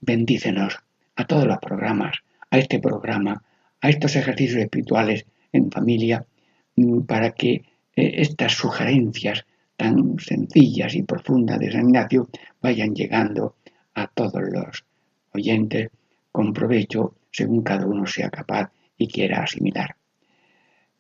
bendícenos 0.01 0.79
a 1.17 1.27
todos 1.27 1.47
los 1.47 1.59
programas, 1.59 2.19
a 2.51 2.59
este 2.59 2.79
programa, 2.79 3.43
a 3.81 3.89
estos 3.89 4.15
ejercicios 4.15 4.61
espirituales 4.63 5.27
en 5.53 5.71
familia, 5.71 6.25
para 7.07 7.33
que 7.33 7.51
eh, 7.51 7.65
estas 7.97 8.53
sugerencias 8.53 9.45
tan 9.77 10.19
sencillas 10.19 10.95
y 10.95 11.03
profundas 11.03 11.59
de 11.59 11.73
San 11.73 11.89
Ignacio 11.89 12.29
vayan 12.61 12.95
llegando 12.95 13.57
a 13.95 14.07
todos 14.07 14.43
los 14.53 14.85
oyentes 15.33 15.91
con 16.35 16.53
provecho 16.53 17.15
según 17.31 17.63
cada 17.63 17.87
uno 17.87 18.07
sea 18.07 18.29
capaz 18.29 18.69
y 18.99 19.07
quiera 19.07 19.45
asimilar. 19.45 19.95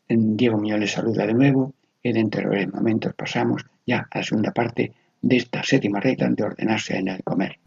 Diego 0.09 0.59
mío 0.59 0.79
les 0.79 0.93
saluda 0.93 1.27
de 1.27 1.35
nuevo 1.35 1.75
y 2.01 2.13
dentro 2.13 2.51
de 2.51 2.69
momentos 2.69 3.15
pasamos 3.15 3.67
ya 3.85 4.07
a 4.09 4.19
la 4.19 4.25
segunda 4.25 4.53
parte 4.53 4.93
de 5.21 5.37
esta 5.37 5.65
séptima 5.65 5.99
regla 5.99 6.29
de 6.29 6.45
ordenarse 6.45 6.97
en 6.97 7.09
el 7.09 7.25
comer. 7.25 7.59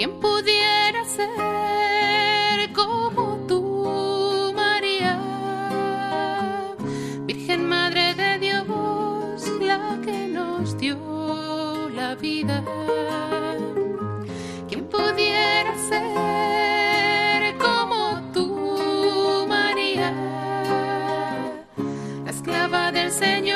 ¿Quién 0.00 0.18
pudiera 0.18 1.04
ser 1.04 2.72
como 2.72 3.44
tú, 3.46 4.50
María, 4.56 5.20
Virgen 7.26 7.68
Madre 7.68 8.14
de 8.14 8.38
Dios, 8.38 9.46
la 9.60 9.98
que 10.02 10.26
nos 10.26 10.78
dio 10.78 10.96
la 11.90 12.14
vida? 12.14 12.64
¿Quién 14.70 14.86
pudiera 14.88 15.76
ser 15.90 17.58
como 17.58 18.22
tú, 18.32 19.44
María, 19.46 20.14
la 22.24 22.30
esclava 22.30 22.90
del 22.90 23.10
Señor 23.10 23.49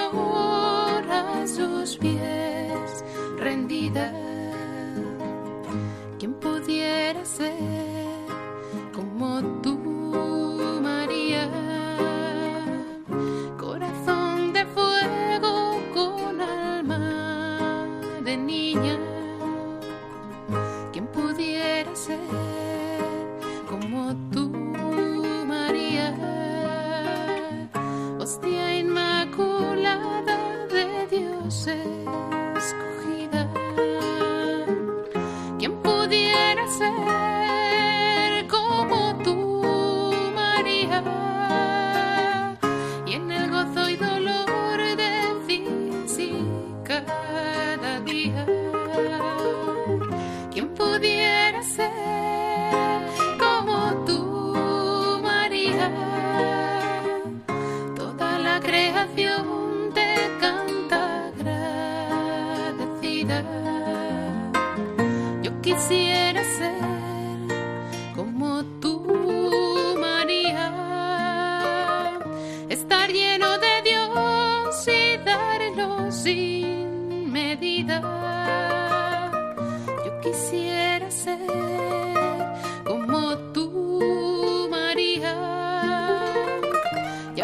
pudiera 7.25 7.84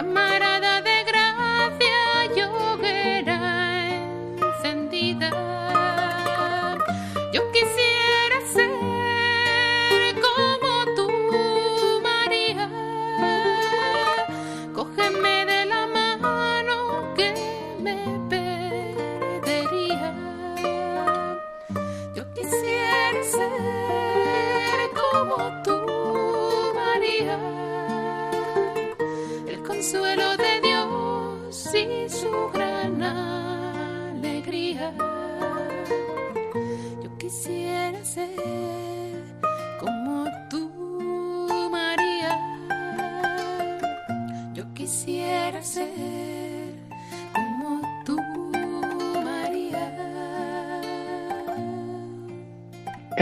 llamarada 0.00 0.69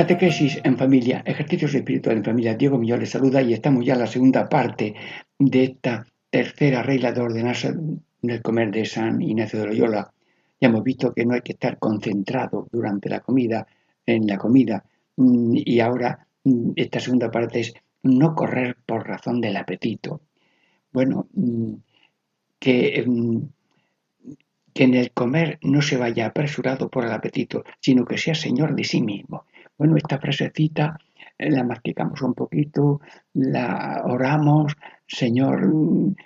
Catequesis 0.08 0.58
en 0.64 0.78
familia, 0.78 1.22
ejercicios 1.26 1.74
espirituales 1.74 2.20
en 2.20 2.24
familia. 2.24 2.54
Diego 2.54 2.78
Millón 2.78 3.00
les 3.00 3.10
saluda 3.10 3.42
y 3.42 3.52
estamos 3.52 3.84
ya 3.84 3.92
en 3.92 3.98
la 3.98 4.06
segunda 4.06 4.48
parte 4.48 4.94
de 5.38 5.64
esta 5.64 6.06
tercera 6.30 6.82
regla 6.82 7.12
de 7.12 7.20
ordenarse 7.20 7.68
en 7.68 8.30
el 8.30 8.40
comer 8.40 8.70
de 8.70 8.86
San 8.86 9.20
Ignacio 9.20 9.58
de 9.60 9.66
Loyola. 9.66 10.10
Ya 10.58 10.68
hemos 10.68 10.82
visto 10.82 11.12
que 11.12 11.26
no 11.26 11.34
hay 11.34 11.42
que 11.42 11.52
estar 11.52 11.78
concentrado 11.78 12.66
durante 12.72 13.10
la 13.10 13.20
comida, 13.20 13.66
en 14.06 14.26
la 14.26 14.38
comida. 14.38 14.82
Mm, 15.16 15.56
Y 15.66 15.78
ahora 15.80 16.26
mm, 16.42 16.70
esta 16.76 17.00
segunda 17.00 17.30
parte 17.30 17.60
es 17.60 17.74
no 18.02 18.34
correr 18.34 18.78
por 18.86 19.06
razón 19.06 19.42
del 19.42 19.58
apetito. 19.58 20.22
Bueno, 20.90 21.28
mm, 21.34 21.74
que 22.58 23.04
en 24.74 24.94
el 24.94 25.10
comer 25.10 25.58
no 25.60 25.82
se 25.82 25.98
vaya 25.98 26.24
apresurado 26.24 26.88
por 26.88 27.04
el 27.04 27.12
apetito, 27.12 27.64
sino 27.78 28.06
que 28.06 28.16
sea 28.16 28.34
señor 28.34 28.74
de 28.74 28.84
sí 28.84 29.02
mismo. 29.02 29.44
Bueno, 29.78 29.96
esta 29.96 30.18
frasecita 30.18 30.98
eh, 31.38 31.50
la 31.52 31.62
masticamos 31.62 32.20
un 32.22 32.34
poquito, 32.34 33.00
la 33.34 34.02
oramos, 34.04 34.76
Señor, 35.06 35.70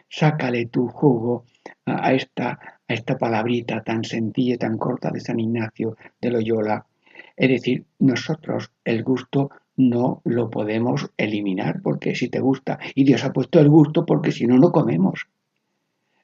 sácale 0.09 0.67
tu 0.67 0.89
jugo 0.89 1.45
a 1.85 2.15
esta, 2.15 2.59
a 2.89 2.95
esta 2.95 3.19
palabrita 3.19 3.83
tan 3.83 4.05
sencilla 4.05 4.57
tan 4.57 4.79
corta 4.79 5.11
de 5.11 5.21
San 5.21 5.39
Ignacio 5.39 5.99
de 6.21 6.31
Loyola. 6.31 6.87
Es 7.37 7.51
decir, 7.51 7.85
nosotros 7.99 8.71
el 8.85 9.05
gusto 9.05 9.51
no 9.77 10.23
lo 10.25 10.49
podemos 10.49 11.11
eliminar 11.19 11.83
porque 11.83 12.15
si 12.15 12.29
te 12.29 12.41
gusta, 12.41 12.79
y 12.95 13.05
Dios 13.05 13.23
ha 13.25 13.35
puesto 13.35 13.61
el 13.61 13.69
gusto 13.69 14.07
porque 14.07 14.33
si 14.33 14.47
no, 14.47 14.57
no 14.59 14.73
comemos. 14.73 15.29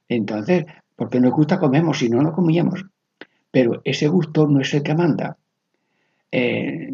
Entonces, 0.08 0.64
porque 0.96 1.20
nos 1.20 1.32
gusta 1.32 1.58
comemos, 1.58 1.98
si 1.98 2.08
no, 2.08 2.22
no 2.22 2.32
comíamos. 2.32 2.86
Pero 3.50 3.82
ese 3.84 4.08
gusto 4.08 4.46
no 4.46 4.60
es 4.60 4.72
el 4.72 4.82
que 4.82 4.94
manda. 4.94 5.36
Eh, 6.30 6.90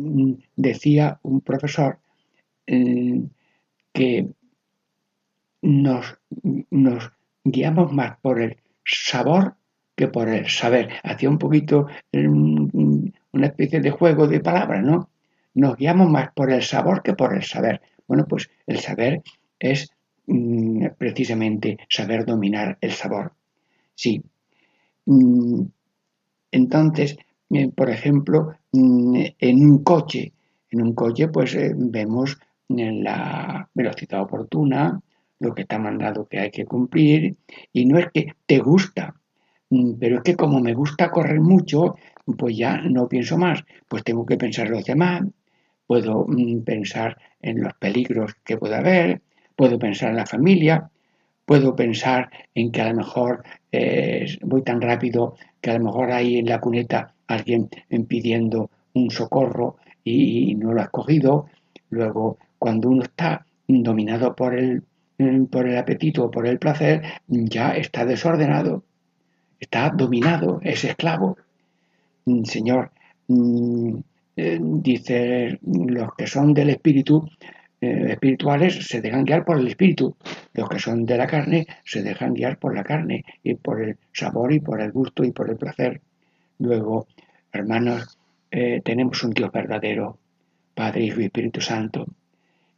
decía 0.56 1.18
un 1.22 1.40
profesor 1.40 1.98
eh, 2.66 3.22
que 3.92 4.28
nos, 5.62 6.18
guiamos 7.44 7.92
más 7.92 8.18
por 8.20 8.40
el 8.40 8.58
sabor 8.84 9.56
que 9.96 10.08
por 10.08 10.28
el 10.28 10.48
saber. 10.48 10.90
Hacía 11.02 11.30
un 11.30 11.38
poquito 11.38 11.86
eh, 12.12 12.28
una 12.28 13.46
especie 13.46 13.80
de 13.80 13.90
juego 13.90 14.26
de 14.26 14.40
palabras, 14.40 14.82
¿no? 14.84 15.10
Nos 15.54 15.76
guiamos 15.76 16.10
más 16.10 16.32
por 16.32 16.50
el 16.50 16.62
sabor 16.62 17.02
que 17.02 17.14
por 17.14 17.34
el 17.34 17.42
saber. 17.42 17.80
Bueno, 18.06 18.26
pues 18.28 18.50
el 18.66 18.80
saber 18.80 19.22
es 19.58 19.90
mm, 20.26 20.86
precisamente 20.98 21.78
saber 21.88 22.24
dominar 22.24 22.76
el 22.80 22.92
sabor. 22.92 23.32
Sí. 23.94 24.22
Mm, 25.06 25.62
entonces, 26.50 27.16
eh, 27.50 27.70
por 27.74 27.90
ejemplo, 27.90 28.54
mm, 28.72 29.20
en 29.38 29.70
un 29.70 29.82
coche, 29.84 30.32
en 30.70 30.82
un 30.82 30.94
coche, 30.94 31.28
pues 31.28 31.54
eh, 31.54 31.72
vemos 31.76 32.38
la 32.68 33.68
velocidad 33.74 34.22
oportuna, 34.22 35.00
lo 35.38 35.54
que 35.54 35.62
está 35.62 35.78
mandado 35.78 36.26
que 36.26 36.40
hay 36.40 36.50
que 36.50 36.64
cumplir, 36.64 37.36
y 37.72 37.84
no 37.84 37.98
es 37.98 38.08
que 38.12 38.34
te 38.46 38.58
gusta, 38.58 39.14
mm, 39.70 39.92
pero 40.00 40.16
es 40.16 40.22
que 40.22 40.36
como 40.36 40.60
me 40.60 40.74
gusta 40.74 41.10
correr 41.10 41.40
mucho, 41.40 41.96
pues 42.38 42.56
ya 42.56 42.80
no 42.80 43.08
pienso 43.08 43.36
más, 43.36 43.64
pues 43.88 44.02
tengo 44.04 44.24
que 44.24 44.36
pensar 44.36 44.66
en 44.66 44.72
los 44.72 44.84
demás, 44.84 45.22
puedo 45.86 46.26
mm, 46.26 46.62
pensar 46.62 47.18
en 47.42 47.62
los 47.62 47.74
peligros 47.74 48.34
que 48.44 48.56
pueda 48.56 48.78
haber, 48.78 49.20
puedo 49.56 49.78
pensar 49.78 50.10
en 50.10 50.16
la 50.16 50.26
familia, 50.26 50.90
puedo 51.44 51.76
pensar 51.76 52.30
en 52.54 52.72
que 52.72 52.80
a 52.80 52.88
lo 52.88 52.96
mejor 52.96 53.42
eh, 53.70 54.26
voy 54.42 54.62
tan 54.62 54.80
rápido 54.80 55.36
que 55.60 55.70
a 55.70 55.78
lo 55.78 55.84
mejor 55.84 56.10
hay 56.10 56.38
en 56.38 56.46
la 56.46 56.60
cuneta 56.60 57.13
alguien 57.26 57.68
pidiendo 58.08 58.70
un 58.94 59.10
socorro 59.10 59.76
y 60.04 60.54
no 60.54 60.72
lo 60.72 60.80
has 60.80 60.90
cogido, 60.90 61.46
luego 61.90 62.38
cuando 62.58 62.88
uno 62.88 63.02
está 63.02 63.46
dominado 63.66 64.34
por 64.34 64.58
el, 64.58 64.82
mm, 65.18 65.44
por 65.46 65.68
el 65.68 65.76
apetito 65.76 66.24
o 66.24 66.30
por 66.30 66.46
el 66.46 66.58
placer, 66.58 67.02
ya 67.26 67.76
está 67.76 68.04
desordenado, 68.04 68.84
está 69.58 69.90
dominado, 69.90 70.60
es 70.62 70.84
esclavo. 70.84 71.36
Mm, 72.26 72.44
Señor, 72.44 72.90
mm, 73.28 73.96
eh, 74.36 74.58
dice, 74.60 75.58
los 75.62 76.14
que 76.14 76.26
son 76.26 76.54
del 76.54 76.70
espíritu, 76.70 77.28
eh, 77.80 78.06
espirituales 78.12 78.86
se 78.86 79.00
dejan 79.00 79.24
guiar 79.24 79.44
por 79.44 79.58
el 79.58 79.68
espíritu, 79.68 80.16
los 80.54 80.68
que 80.68 80.78
son 80.78 81.04
de 81.04 81.18
la 81.18 81.26
carne 81.26 81.66
se 81.84 82.02
dejan 82.02 82.34
guiar 82.34 82.58
por 82.58 82.74
la 82.74 82.84
carne 82.84 83.24
y 83.42 83.54
por 83.54 83.82
el 83.82 83.96
sabor 84.12 84.52
y 84.52 84.60
por 84.60 84.80
el 84.80 84.92
gusto 84.92 85.24
y 85.24 85.32
por 85.32 85.50
el 85.50 85.56
placer. 85.56 86.00
Luego, 86.58 87.06
hermanos, 87.52 88.18
eh, 88.50 88.80
tenemos 88.84 89.22
un 89.24 89.32
Dios 89.32 89.50
verdadero, 89.50 90.18
Padre, 90.74 91.04
Hijo 91.04 91.20
y 91.20 91.24
Espíritu 91.24 91.60
Santo, 91.60 92.06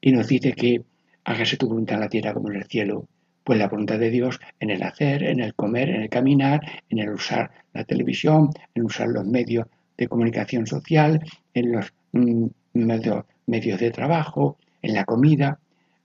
y 0.00 0.12
nos 0.12 0.28
dice 0.28 0.52
que 0.52 0.82
hágase 1.24 1.56
tu 1.56 1.68
voluntad 1.68 1.96
en 1.96 2.00
la 2.00 2.08
tierra 2.08 2.32
como 2.32 2.50
en 2.50 2.56
el 2.56 2.64
cielo. 2.64 3.06
Pues 3.44 3.58
la 3.58 3.68
voluntad 3.68 3.98
de 3.98 4.10
Dios 4.10 4.40
en 4.58 4.70
el 4.70 4.82
hacer, 4.82 5.22
en 5.22 5.40
el 5.40 5.54
comer, 5.54 5.90
en 5.90 6.02
el 6.02 6.08
caminar, 6.08 6.60
en 6.88 6.98
el 6.98 7.10
usar 7.10 7.50
la 7.74 7.84
televisión, 7.84 8.50
en 8.74 8.84
usar 8.84 9.08
los 9.08 9.26
medios 9.26 9.66
de 9.96 10.08
comunicación 10.08 10.66
social, 10.66 11.20
en 11.54 11.72
los 11.72 11.92
mm, 12.12 12.46
medios, 12.74 13.24
medios 13.46 13.78
de 13.78 13.90
trabajo, 13.90 14.58
en 14.82 14.94
la 14.94 15.04
comida, 15.04 15.58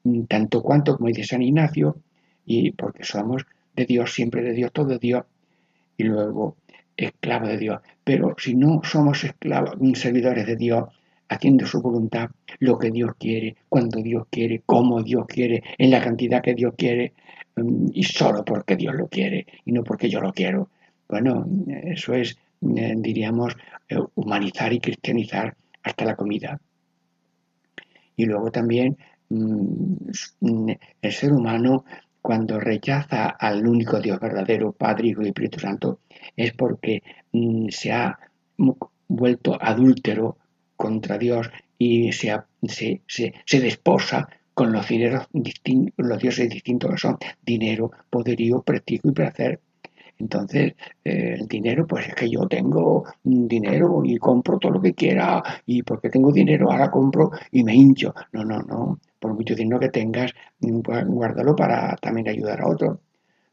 mm, 0.03 0.23
tanto 0.23 0.61
cuanto, 0.61 0.97
como 0.97 1.07
dice 1.07 1.23
San 1.23 1.41
Ignacio, 1.41 1.97
y 2.45 2.71
porque 2.71 3.03
somos 3.03 3.45
de 3.75 3.85
Dios, 3.85 4.13
siempre 4.13 4.41
de 4.41 4.53
Dios, 4.53 4.71
todo 4.71 4.97
Dios, 4.97 5.25
y 5.97 6.03
luego 6.03 6.55
esclavos 7.01 7.49
de 7.49 7.57
Dios. 7.57 7.81
Pero 8.03 8.35
si 8.37 8.55
no 8.55 8.81
somos 8.83 9.23
esclavos, 9.23 9.75
mm, 9.79 9.93
servidores 9.93 10.45
de 10.45 10.55
Dios, 10.55 10.89
haciendo 11.29 11.65
su 11.65 11.81
voluntad, 11.81 12.29
lo 12.59 12.77
que 12.77 12.91
Dios 12.91 13.13
quiere, 13.17 13.55
cuando 13.69 14.01
Dios 14.01 14.25
quiere, 14.29 14.61
cómo 14.65 15.01
Dios 15.01 15.25
quiere, 15.27 15.63
en 15.77 15.89
la 15.89 16.01
cantidad 16.01 16.41
que 16.41 16.53
Dios 16.53 16.73
quiere, 16.77 17.13
mm, 17.55 17.87
y 17.93 18.03
solo 18.03 18.43
porque 18.43 18.75
Dios 18.75 18.95
lo 18.95 19.07
quiere 19.07 19.47
y 19.65 19.71
no 19.71 19.83
porque 19.83 20.09
yo 20.09 20.21
lo 20.21 20.33
quiero. 20.33 20.69
Bueno, 21.07 21.45
eso 21.67 22.13
es, 22.13 22.37
eh, 22.75 22.93
diríamos, 22.97 23.55
eh, 23.89 23.97
humanizar 24.15 24.73
y 24.73 24.79
cristianizar 24.79 25.55
hasta 25.83 26.05
la 26.05 26.15
comida. 26.15 26.59
Y 28.15 28.25
luego 28.25 28.51
también 28.51 28.97
mm, 29.29 30.69
el 31.01 31.11
ser 31.11 31.31
humano, 31.31 31.85
cuando 32.21 32.59
rechaza 32.59 33.29
al 33.29 33.65
único 33.65 33.99
Dios 33.99 34.19
verdadero, 34.19 34.71
Padre, 34.71 35.09
Hijo 35.09 35.23
y 35.23 35.27
Espíritu 35.27 35.59
Santo, 35.59 35.99
es 36.35 36.53
porque 36.53 37.03
mm, 37.31 37.69
se 37.69 37.91
ha 37.91 38.19
vuelto 39.07 39.57
adúltero 39.59 40.37
contra 40.75 41.17
Dios 41.17 41.49
y 41.77 42.11
se, 42.11 42.37
se, 42.67 43.01
se, 43.07 43.33
se 43.45 43.59
desposa 43.59 44.27
con 44.53 44.71
los, 44.71 44.87
dineros 44.87 45.27
los 45.97 46.19
dioses 46.19 46.49
distintos 46.49 46.91
que 46.91 46.97
son 46.97 47.17
dinero, 47.41 47.91
poderío, 48.09 48.61
prestigio 48.61 49.09
y 49.09 49.13
placer. 49.13 49.59
Entonces, 50.21 50.75
eh, 51.03 51.35
el 51.39 51.47
dinero, 51.47 51.87
pues 51.87 52.07
es 52.07 52.15
que 52.15 52.29
yo 52.29 52.47
tengo 52.47 53.05
dinero 53.23 54.03
y 54.05 54.17
compro 54.17 54.59
todo 54.59 54.73
lo 54.73 54.81
que 54.81 54.93
quiera 54.93 55.41
y 55.65 55.81
porque 55.81 56.09
tengo 56.09 56.31
dinero 56.31 56.71
ahora 56.71 56.91
compro 56.91 57.31
y 57.51 57.63
me 57.63 57.73
hincho. 57.75 58.13
No, 58.33 58.43
no, 58.45 58.59
no. 58.61 58.99
Por 59.19 59.33
mucho 59.33 59.55
dinero 59.55 59.79
que 59.79 59.89
tengas, 59.89 60.31
pues, 60.83 61.05
guárdalo 61.07 61.55
para 61.55 61.95
también 61.97 62.27
ayudar 62.29 62.61
a 62.61 62.67
otros. 62.67 62.99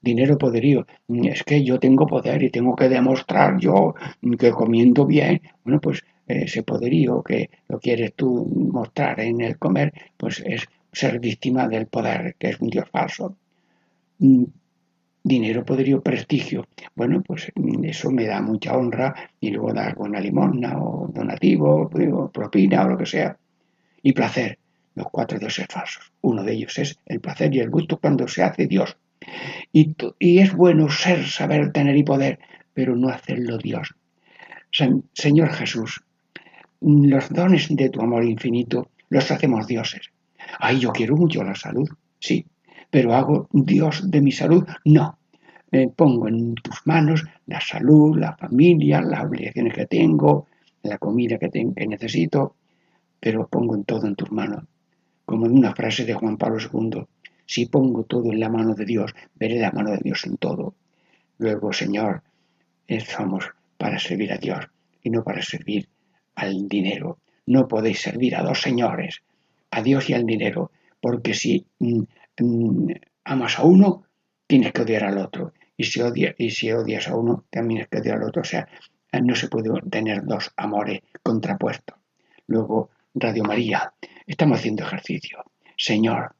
Dinero, 0.00 0.36
poderío. 0.38 0.86
Es 1.08 1.42
que 1.42 1.64
yo 1.64 1.78
tengo 1.80 2.06
poder 2.06 2.42
y 2.42 2.50
tengo 2.50 2.76
que 2.76 2.88
demostrar 2.88 3.58
yo 3.58 3.94
que 4.38 4.50
comiendo 4.50 5.06
bien. 5.06 5.40
Bueno, 5.64 5.80
pues 5.80 6.04
ese 6.26 6.62
poderío 6.62 7.22
que 7.22 7.50
lo 7.68 7.80
quieres 7.80 8.12
tú 8.14 8.46
mostrar 8.72 9.20
en 9.20 9.40
el 9.40 9.58
comer, 9.58 9.92
pues 10.16 10.42
es 10.44 10.68
ser 10.92 11.18
víctima 11.18 11.66
del 11.66 11.86
poder, 11.86 12.36
que 12.38 12.50
es 12.50 12.60
un 12.60 12.68
Dios 12.68 12.88
falso 12.90 13.36
dinero, 15.22 15.64
poderío, 15.64 16.00
prestigio. 16.00 16.66
Bueno, 16.94 17.22
pues 17.22 17.52
mm, 17.54 17.84
eso 17.84 18.10
me 18.10 18.26
da 18.26 18.40
mucha 18.40 18.76
honra 18.76 19.14
y 19.40 19.50
luego 19.50 19.72
dar 19.72 19.94
una 19.98 20.20
limosna 20.20 20.78
o 20.78 21.08
donativo, 21.08 21.88
o 21.90 22.30
propina 22.30 22.84
o 22.84 22.90
lo 22.90 22.98
que 22.98 23.06
sea. 23.06 23.36
Y 24.02 24.12
placer, 24.12 24.58
los 24.94 25.08
cuatro 25.10 25.38
dioses 25.38 25.66
falsos. 25.68 26.12
Uno 26.22 26.42
de 26.42 26.52
ellos 26.52 26.78
es 26.78 26.98
el 27.06 27.20
placer 27.20 27.54
y 27.54 27.60
el 27.60 27.70
gusto 27.70 27.98
cuando 27.98 28.26
se 28.28 28.42
hace 28.42 28.66
Dios. 28.66 28.96
Y, 29.72 29.94
y 30.18 30.38
es 30.38 30.54
bueno 30.54 30.88
ser, 30.88 31.26
saber, 31.26 31.72
tener 31.72 31.96
y 31.96 32.02
poder, 32.02 32.38
pero 32.72 32.96
no 32.96 33.08
hacerlo 33.08 33.58
Dios. 33.58 33.94
Señor 35.14 35.50
Jesús, 35.50 36.02
los 36.80 37.28
dones 37.30 37.68
de 37.70 37.90
tu 37.90 38.00
amor 38.00 38.24
infinito 38.24 38.90
los 39.08 39.30
hacemos 39.30 39.66
dioses. 39.66 40.10
Ay, 40.58 40.78
yo 40.80 40.92
quiero 40.92 41.16
mucho 41.16 41.42
la 41.42 41.54
salud, 41.54 41.88
sí, 42.18 42.44
pero 42.90 43.14
hago 43.14 43.48
Dios 43.52 44.10
de 44.10 44.20
mi 44.20 44.32
salud. 44.32 44.64
No, 44.84 45.18
me 45.70 45.88
pongo 45.88 46.28
en 46.28 46.54
tus 46.54 46.86
manos 46.86 47.24
la 47.46 47.60
salud, 47.60 48.18
la 48.18 48.36
familia, 48.36 49.00
las 49.00 49.24
obligaciones 49.24 49.74
que 49.74 49.86
tengo, 49.86 50.46
la 50.82 50.98
comida 50.98 51.38
que, 51.38 51.50
que 51.50 51.86
necesito, 51.86 52.54
pero 53.20 53.48
pongo 53.48 53.74
en 53.74 53.84
todo 53.84 54.06
en 54.06 54.14
tus 54.14 54.30
manos. 54.32 54.64
Como 55.24 55.46
en 55.46 55.52
una 55.52 55.74
frase 55.74 56.04
de 56.04 56.14
Juan 56.14 56.38
Pablo 56.38 56.58
II, 56.58 57.04
si 57.44 57.66
pongo 57.66 58.04
todo 58.04 58.32
en 58.32 58.40
la 58.40 58.48
mano 58.48 58.74
de 58.74 58.84
Dios, 58.84 59.14
veré 59.34 59.58
la 59.58 59.72
mano 59.72 59.90
de 59.90 59.98
Dios 59.98 60.26
en 60.26 60.36
todo. 60.36 60.74
Luego, 61.38 61.72
Señor, 61.72 62.22
somos 63.06 63.50
para 63.76 63.98
servir 63.98 64.32
a 64.32 64.38
Dios 64.38 64.68
y 65.02 65.10
no 65.10 65.22
para 65.22 65.42
servir 65.42 65.88
al 66.34 66.68
dinero. 66.68 67.18
No 67.46 67.68
podéis 67.68 68.00
servir 68.00 68.36
a 68.36 68.42
dos 68.42 68.60
señores, 68.60 69.22
a 69.70 69.82
Dios 69.82 70.10
y 70.10 70.14
al 70.14 70.26
dinero, 70.26 70.70
porque 71.00 71.34
si 71.34 71.66
mm, 71.78 72.02
amas 73.24 73.58
a 73.58 73.62
uno, 73.62 74.04
tienes 74.46 74.72
que 74.72 74.82
odiar 74.82 75.04
al 75.04 75.18
otro 75.18 75.52
y 75.78 75.84
si, 76.50 76.72
odias 76.72 77.06
a 77.06 77.14
uno, 77.14 77.44
también 77.50 77.82
es 77.82 77.88
que 77.88 77.98
odiar 77.98 78.16
al 78.16 78.24
otro. 78.24 78.42
O 78.42 78.44
sea, 78.44 78.68
no 79.22 79.34
se 79.36 79.48
puede 79.48 79.70
tener 79.88 80.24
dos 80.24 80.52
amores 80.56 81.02
contrapuestos. 81.22 81.96
Luego, 82.48 82.90
Radio 83.14 83.44
María, 83.44 83.92
estamos 84.26 84.58
haciendo 84.58 84.84
ejercicio. 84.84 85.44
Señor, 85.76 86.34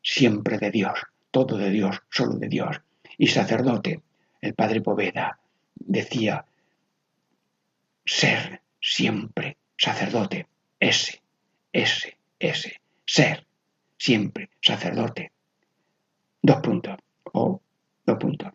siempre 0.00 0.58
de 0.58 0.70
Dios, 0.70 1.00
todo 1.32 1.58
de 1.58 1.70
Dios, 1.70 2.00
solo 2.10 2.34
de 2.34 2.48
Dios. 2.48 2.80
Y 3.18 3.26
sacerdote, 3.26 4.02
el 4.40 4.54
padre 4.54 4.80
Poveda, 4.80 5.40
decía, 5.74 6.46
ser 8.04 8.62
siempre 8.80 9.56
sacerdote, 9.76 10.46
ese, 10.78 11.22
ese, 11.72 12.16
ese, 12.38 12.80
ser 13.04 13.44
siempre 13.98 14.50
sacerdote. 14.62 15.32
Dos 16.46 16.58
puntos, 16.58 16.94
o 17.32 17.60
dos 18.06 18.18
puntos 18.18 18.52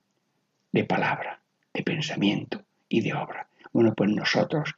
de 0.72 0.86
palabra, 0.86 1.42
de 1.74 1.84
pensamiento 1.84 2.64
y 2.88 3.02
de 3.02 3.14
obra. 3.14 3.50
Bueno, 3.74 3.94
pues 3.94 4.10
nosotros, 4.12 4.76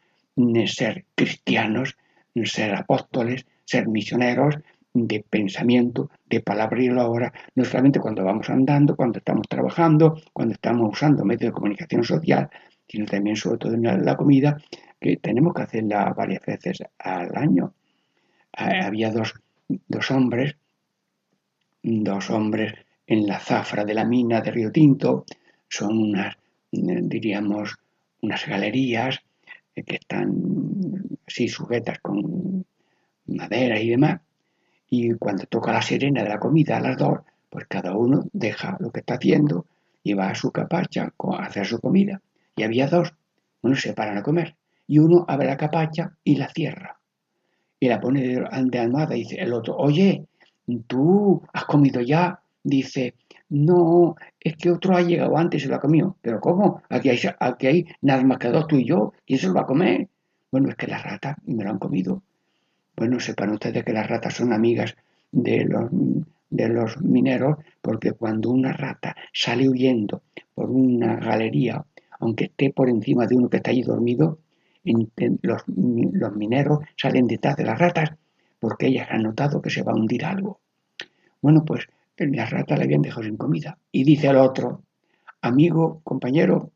ser 0.65 1.05
cristianos, 1.13 1.95
ser 2.45 2.73
apóstoles, 2.73 3.45
ser 3.65 3.87
misioneros 3.87 4.55
de 4.95 5.23
pensamiento, 5.29 6.09
de 6.27 6.39
palabra 6.39 6.81
y 6.81 6.87
de 6.87 6.99
obra, 6.99 7.31
no 7.53 7.63
solamente 7.65 7.99
cuando 7.99 8.23
vamos 8.23 8.49
andando, 8.49 8.95
cuando 8.95 9.19
estamos 9.19 9.47
trabajando, 9.47 10.19
cuando 10.33 10.55
estamos 10.55 10.93
usando 10.93 11.23
medios 11.23 11.51
de 11.51 11.59
comunicación 11.59 12.03
social, 12.03 12.49
sino 12.87 13.05
también 13.05 13.35
sobre 13.35 13.59
todo 13.59 13.73
en 13.75 14.03
la 14.03 14.17
comida, 14.17 14.57
que 14.99 15.17
tenemos 15.17 15.53
que 15.53 15.61
hacerla 15.61 16.11
varias 16.17 16.43
veces 16.47 16.79
al 16.97 17.29
año. 17.35 17.75
Ah, 18.53 18.87
había 18.87 19.11
dos, 19.11 19.35
dos 19.67 20.09
hombres, 20.09 20.55
dos 21.83 22.31
hombres 22.31 22.73
en 23.13 23.27
la 23.27 23.39
zafra 23.39 23.85
de 23.85 23.93
la 23.93 24.05
mina 24.05 24.41
de 24.41 24.51
Río 24.51 24.71
Tinto, 24.71 25.25
son 25.69 25.97
unas, 25.97 26.35
diríamos, 26.71 27.75
unas 28.21 28.47
galerías 28.47 29.19
eh, 29.75 29.83
que 29.83 29.95
están 29.95 30.33
así 31.27 31.47
sujetas 31.47 31.99
con 31.99 32.65
madera 33.27 33.79
y 33.79 33.89
demás. 33.89 34.21
Y 34.89 35.13
cuando 35.13 35.45
toca 35.45 35.73
la 35.73 35.81
sirena 35.81 36.23
de 36.23 36.29
la 36.29 36.39
comida 36.39 36.77
a 36.77 36.81
las 36.81 36.97
dos, 36.97 37.19
pues 37.49 37.65
cada 37.67 37.95
uno 37.95 38.25
deja 38.33 38.77
lo 38.79 38.91
que 38.91 38.99
está 38.99 39.15
haciendo 39.15 39.65
y 40.03 40.13
va 40.13 40.29
a 40.29 40.35
su 40.35 40.51
capacha 40.51 41.13
a 41.17 41.43
hacer 41.43 41.65
su 41.65 41.79
comida. 41.79 42.21
Y 42.55 42.63
había 42.63 42.87
dos, 42.87 43.13
uno 43.61 43.75
se 43.75 43.93
paran 43.93 44.17
a 44.17 44.23
comer 44.23 44.55
y 44.87 44.99
uno 44.99 45.25
abre 45.27 45.47
la 45.47 45.57
capacha 45.57 46.15
y 46.23 46.35
la 46.35 46.49
cierra. 46.49 46.99
Y 47.79 47.87
la 47.87 47.99
pone 47.99 48.21
de, 48.21 48.47
de 48.65 48.79
almohada 48.79 49.15
y 49.15 49.19
dice 49.19 49.37
el 49.37 49.53
otro, 49.53 49.75
oye, 49.77 50.25
tú 50.87 51.41
has 51.53 51.65
comido 51.65 52.01
ya. 52.01 52.39
Dice, 52.63 53.15
no, 53.49 54.15
es 54.39 54.55
que 54.55 54.71
otro 54.71 54.95
ha 54.95 55.01
llegado 55.01 55.37
antes 55.37 55.63
y 55.63 55.67
lo 55.67 55.75
ha 55.75 55.79
comido. 55.79 56.17
¿Pero 56.21 56.39
cómo? 56.39 56.81
Aquí 56.89 57.09
hay, 57.09 57.19
aquí 57.39 57.67
hay 57.67 57.85
nada 58.01 58.23
más 58.23 58.39
que 58.39 58.49
dos, 58.49 58.67
tú 58.67 58.77
y 58.77 58.85
yo. 58.85 59.13
¿Quién 59.25 59.39
se 59.39 59.47
lo 59.47 59.53
va 59.53 59.61
a 59.61 59.65
comer? 59.65 60.07
Bueno, 60.51 60.69
es 60.69 60.75
que 60.75 60.87
las 60.87 61.03
ratas 61.03 61.35
me 61.45 61.63
lo 61.63 61.69
han 61.69 61.79
comido. 61.79 62.23
Bueno, 62.95 63.19
sepan 63.19 63.51
ustedes 63.51 63.83
que 63.83 63.93
las 63.93 64.07
ratas 64.07 64.35
son 64.35 64.53
amigas 64.53 64.95
de 65.31 65.65
los, 65.65 65.89
de 66.49 66.69
los 66.69 67.01
mineros 67.01 67.57
porque 67.81 68.13
cuando 68.13 68.51
una 68.51 68.71
rata 68.71 69.15
sale 69.33 69.67
huyendo 69.67 70.21
por 70.53 70.69
una 70.69 71.15
galería, 71.15 71.83
aunque 72.19 72.45
esté 72.45 72.71
por 72.71 72.89
encima 72.89 73.25
de 73.25 73.35
uno 73.35 73.49
que 73.49 73.57
está 73.57 73.71
allí 73.71 73.81
dormido, 73.81 74.39
los, 75.41 75.63
los 75.67 76.35
mineros 76.35 76.79
salen 76.95 77.27
detrás 77.27 77.57
de 77.57 77.65
las 77.65 77.79
ratas 77.79 78.11
porque 78.59 78.87
ellas 78.87 79.07
han 79.09 79.23
notado 79.23 79.61
que 79.61 79.69
se 79.69 79.83
va 79.83 79.91
a 79.91 79.95
hundir 79.95 80.23
algo. 80.23 80.59
Bueno, 81.41 81.65
pues 81.65 81.87
las 82.17 82.49
ratas 82.49 82.77
le 82.77 82.85
habían 82.85 83.01
dejado 83.01 83.23
sin 83.23 83.37
comida. 83.37 83.77
Y 83.91 84.03
dice 84.03 84.27
el 84.27 84.37
otro, 84.37 84.83
amigo, 85.41 86.01
compañero, 86.03 86.71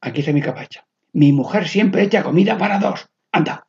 aquí 0.00 0.20
está 0.20 0.32
mi 0.32 0.42
capacha. 0.42 0.86
Mi 1.12 1.32
mujer 1.32 1.68
siempre 1.68 2.02
echa 2.02 2.22
comida 2.22 2.58
para 2.58 2.78
dos. 2.78 3.08
Anda, 3.32 3.66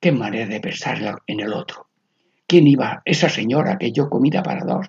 qué 0.00 0.12
manera 0.12 0.46
de 0.46 0.60
pensar 0.60 0.98
en 1.26 1.40
el 1.40 1.52
otro. 1.52 1.86
¿Quién 2.46 2.66
iba, 2.66 3.02
esa 3.04 3.28
señora 3.28 3.76
que 3.78 3.92
yo 3.92 4.08
comida 4.08 4.42
para 4.42 4.64
dos? 4.64 4.86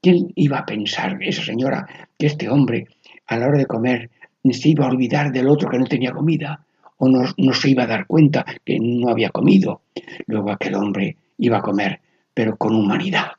¿Quién 0.00 0.32
iba 0.34 0.58
a 0.58 0.66
pensar, 0.66 1.18
esa 1.20 1.42
señora, 1.42 1.86
que 2.18 2.26
este 2.26 2.48
hombre 2.48 2.86
a 3.26 3.36
la 3.36 3.48
hora 3.48 3.58
de 3.58 3.66
comer 3.66 4.10
se 4.50 4.68
iba 4.68 4.86
a 4.86 4.88
olvidar 4.88 5.32
del 5.32 5.48
otro 5.48 5.68
que 5.68 5.78
no 5.78 5.86
tenía 5.86 6.12
comida? 6.12 6.64
¿O 6.98 7.08
no, 7.08 7.24
no 7.36 7.52
se 7.52 7.70
iba 7.70 7.82
a 7.82 7.86
dar 7.86 8.06
cuenta 8.06 8.46
que 8.64 8.78
no 8.80 9.10
había 9.10 9.30
comido? 9.30 9.82
Luego 10.26 10.50
aquel 10.50 10.74
hombre 10.74 11.16
iba 11.38 11.58
a 11.58 11.62
comer, 11.62 12.00
pero 12.32 12.56
con 12.56 12.74
humanidad. 12.74 13.32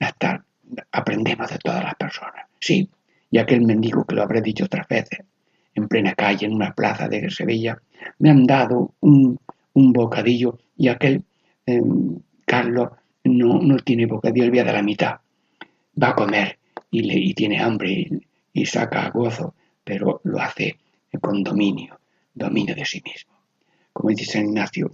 Hasta 0.00 0.44
aprendemos 0.92 1.50
de 1.50 1.58
todas 1.58 1.84
las 1.84 1.94
personas. 1.94 2.46
Sí, 2.58 2.88
y 3.30 3.38
aquel 3.38 3.62
mendigo 3.62 4.04
que 4.04 4.14
lo 4.14 4.22
habré 4.22 4.40
dicho 4.40 4.64
otras 4.64 4.86
veces, 4.88 5.20
en 5.74 5.88
plena 5.88 6.14
calle, 6.14 6.46
en 6.46 6.54
una 6.54 6.72
plaza 6.72 7.08
de 7.08 7.30
Sevilla, 7.30 7.80
me 8.18 8.30
han 8.30 8.46
dado 8.46 8.94
un, 9.00 9.38
un 9.72 9.92
bocadillo 9.92 10.58
y 10.76 10.88
aquel 10.88 11.24
eh, 11.66 11.80
Carlos 12.44 12.90
no, 13.24 13.60
no 13.60 13.76
tiene 13.78 14.06
bocadillo, 14.06 14.44
el 14.44 14.52
día 14.52 14.64
de 14.64 14.72
la 14.72 14.82
mitad. 14.82 15.16
Va 16.00 16.10
a 16.10 16.14
comer 16.14 16.58
y, 16.90 17.02
le, 17.02 17.14
y 17.14 17.34
tiene 17.34 17.60
hambre 17.60 17.90
y, 17.90 18.08
y 18.52 18.66
saca 18.66 19.10
gozo, 19.10 19.54
pero 19.82 20.20
lo 20.24 20.40
hace 20.40 20.78
con 21.20 21.42
dominio, 21.42 21.98
dominio 22.34 22.74
de 22.74 22.84
sí 22.84 23.02
mismo. 23.04 23.32
Como 23.92 24.10
dice 24.10 24.32
San 24.32 24.46
Ignacio, 24.46 24.90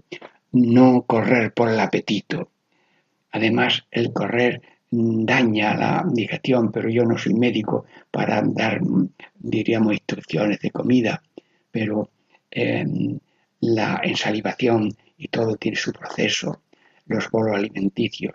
no 0.52 1.02
correr 1.02 1.52
por 1.52 1.68
el 1.68 1.80
apetito. 1.80 2.50
Además, 3.32 3.84
el 3.90 4.12
correr 4.12 4.62
daña 4.90 5.74
la 5.74 6.04
digestión, 6.06 6.72
pero 6.72 6.88
yo 6.88 7.04
no 7.04 7.16
soy 7.16 7.34
médico 7.34 7.86
para 8.10 8.42
dar, 8.42 8.80
diríamos, 9.38 9.92
instrucciones 9.92 10.60
de 10.60 10.70
comida, 10.70 11.22
pero 11.70 12.10
eh, 12.50 12.84
la 13.60 14.00
ensalivación 14.02 14.92
y 15.16 15.28
todo 15.28 15.56
tiene 15.56 15.76
su 15.76 15.92
proceso, 15.92 16.62
los 17.06 17.30
bolos 17.30 17.56
alimenticios, 17.56 18.34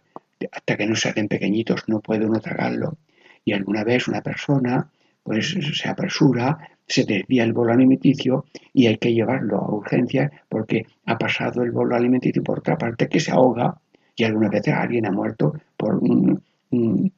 hasta 0.52 0.78
que 0.78 0.86
no 0.86 0.96
se 0.96 1.10
hacen 1.10 1.28
pequeñitos 1.28 1.84
no 1.88 2.00
puede 2.00 2.26
uno 2.26 2.40
tragarlo. 2.40 2.98
Y 3.44 3.54
alguna 3.54 3.84
vez 3.84 4.08
una 4.08 4.22
persona 4.22 4.90
pues 5.24 5.58
se 5.74 5.90
apresura, 5.90 6.58
se 6.88 7.04
desvía 7.04 7.44
el 7.44 7.54
bolo 7.54 7.74
alimenticio 7.74 8.46
y 8.74 8.86
hay 8.86 8.98
que 8.98 9.14
llevarlo 9.14 9.58
a 9.58 9.72
urgencias 9.72 10.32
porque 10.48 10.86
ha 11.06 11.18
pasado 11.18 11.64
el 11.64 11.72
bolo 11.72 11.96
alimenticio 11.96 12.44
por 12.44 12.60
otra 12.60 12.78
parte 12.78 13.10
que 13.10 13.20
se 13.20 13.32
ahoga 13.32 13.82
y 14.16 14.24
algunas 14.24 14.52
veces 14.52 14.74
alguien 14.74 15.06
ha 15.06 15.12
muerto 15.12 15.54
por 15.78 15.96
una 15.96 16.40
un 16.72 17.12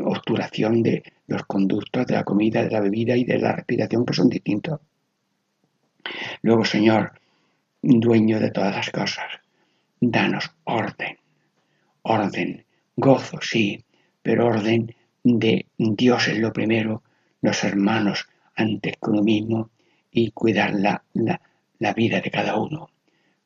obturación 0.00 0.82
de 0.82 1.02
los 1.26 1.44
conductos 1.44 2.06
de 2.06 2.14
la 2.14 2.24
comida, 2.24 2.64
de 2.64 2.70
la 2.70 2.80
bebida 2.80 3.16
y 3.16 3.24
de 3.24 3.38
la 3.38 3.52
respiración 3.52 4.04
que 4.06 4.14
son 4.14 4.28
distintos. 4.28 4.80
Luego, 6.42 6.64
Señor, 6.64 7.12
dueño 7.82 8.40
de 8.40 8.50
todas 8.50 8.74
las 8.74 8.90
cosas, 8.90 9.26
danos 10.00 10.50
orden, 10.64 11.18
orden, 12.02 12.64
gozo, 12.96 13.38
sí, 13.40 13.84
pero 14.22 14.46
orden 14.46 14.94
de 15.22 15.66
Dios 15.76 16.28
es 16.28 16.38
lo 16.38 16.52
primero, 16.52 17.02
los 17.40 17.62
hermanos 17.64 18.26
antes 18.54 18.94
que 18.94 19.10
uno 19.10 19.22
mismo 19.22 19.70
y 20.10 20.30
cuidar 20.32 20.74
la, 20.74 21.02
la, 21.14 21.40
la 21.78 21.92
vida 21.94 22.20
de 22.20 22.30
cada 22.30 22.56
uno. 22.58 22.90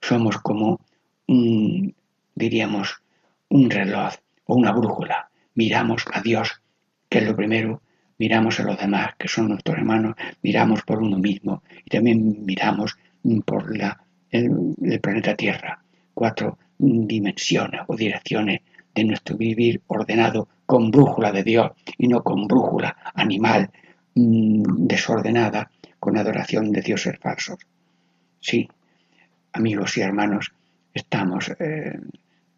Somos 0.00 0.38
como 0.38 0.80
un, 1.28 1.94
diríamos, 2.36 3.02
un 3.48 3.70
reloj 3.70 4.14
o 4.44 4.54
una 4.54 4.72
brújula. 4.72 5.30
Miramos 5.54 6.04
a 6.12 6.20
Dios, 6.20 6.62
que 7.08 7.18
es 7.18 7.24
lo 7.24 7.34
primero, 7.34 7.82
miramos 8.18 8.60
a 8.60 8.64
los 8.64 8.78
demás, 8.78 9.14
que 9.18 9.28
son 9.28 9.48
nuestros 9.48 9.76
hermanos, 9.76 10.14
miramos 10.42 10.82
por 10.82 11.02
uno 11.02 11.18
mismo 11.18 11.62
y 11.84 11.90
también 11.90 12.44
miramos 12.44 12.96
por 13.44 13.76
la, 13.76 14.00
el, 14.30 15.00
planeta 15.00 15.34
Tierra. 15.34 15.82
Cuatro 16.14 16.58
dimensiones 16.78 17.80
o 17.88 17.96
direcciones 17.96 18.60
de 18.94 19.04
nuestro 19.04 19.36
vivir 19.36 19.82
ordenado 19.86 20.48
con 20.64 20.90
brújula 20.90 21.32
de 21.32 21.42
Dios 21.42 21.72
y 21.98 22.08
no 22.08 22.22
con 22.22 22.46
brújula 22.46 22.96
animal 23.14 23.70
mmm, 24.14 24.86
desordenada 24.86 25.70
con 25.98 26.16
adoración 26.16 26.72
de 26.72 26.82
dioses 26.82 27.18
falsos. 27.18 27.58
Sí, 28.40 28.68
amigos 29.52 29.96
y 29.98 30.02
hermanos, 30.02 30.52
estamos 30.94 31.50
eh, 31.58 31.98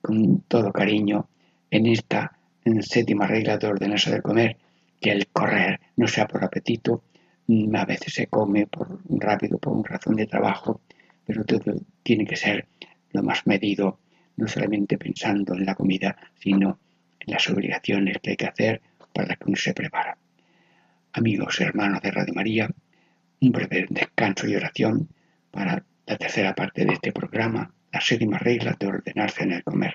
con 0.00 0.40
todo 0.42 0.72
cariño 0.72 1.28
en 1.70 1.86
esta 1.86 2.38
séptima 2.80 3.26
regla 3.26 3.56
de 3.58 3.66
ordenarse 3.66 4.10
del 4.10 4.22
comer, 4.22 4.56
que 5.00 5.10
el 5.10 5.28
correr 5.28 5.80
no 5.96 6.06
sea 6.06 6.26
por 6.26 6.44
apetito, 6.44 7.04
mm, 7.46 7.74
a 7.76 7.84
veces 7.84 8.12
se 8.14 8.26
come 8.26 8.66
por 8.66 9.00
rápido 9.08 9.58
por 9.58 9.88
razón 9.88 10.16
de 10.16 10.26
trabajo, 10.26 10.80
pero 11.24 11.44
todo 11.44 11.74
tiene 12.02 12.26
que 12.26 12.36
ser 12.36 12.66
lo 13.12 13.22
más 13.22 13.46
medido, 13.46 13.98
no 14.36 14.46
solamente 14.48 14.98
pensando 14.98 15.54
en 15.54 15.66
la 15.66 15.74
comida, 15.74 16.16
sino 16.38 16.78
en 17.20 17.32
las 17.32 17.48
obligaciones 17.48 18.18
que 18.22 18.30
hay 18.30 18.36
que 18.36 18.46
hacer 18.46 18.80
para 19.12 19.36
que 19.36 19.44
uno 19.46 19.56
se 19.56 19.74
prepara. 19.74 20.16
Amigos 21.12 21.60
hermanos 21.60 22.02
de 22.02 22.10
Radio 22.10 22.34
María, 22.34 22.70
un 23.40 23.52
breve 23.52 23.86
descanso 23.88 24.46
y 24.46 24.56
oración 24.56 25.08
para 25.50 25.84
la 26.06 26.16
tercera 26.16 26.54
parte 26.54 26.84
de 26.84 26.94
este 26.94 27.12
programa, 27.12 27.72
las 27.92 28.06
séptimas 28.06 28.42
reglas 28.42 28.78
de 28.78 28.86
ordenarse 28.86 29.42
en 29.44 29.52
el 29.52 29.64
comer. 29.64 29.92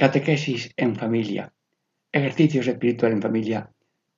Catequesis 0.00 0.72
en 0.78 0.96
familia. 0.96 1.52
Ejercicios 2.10 2.66
espirituales 2.66 3.16
en 3.16 3.22
familia. 3.22 3.70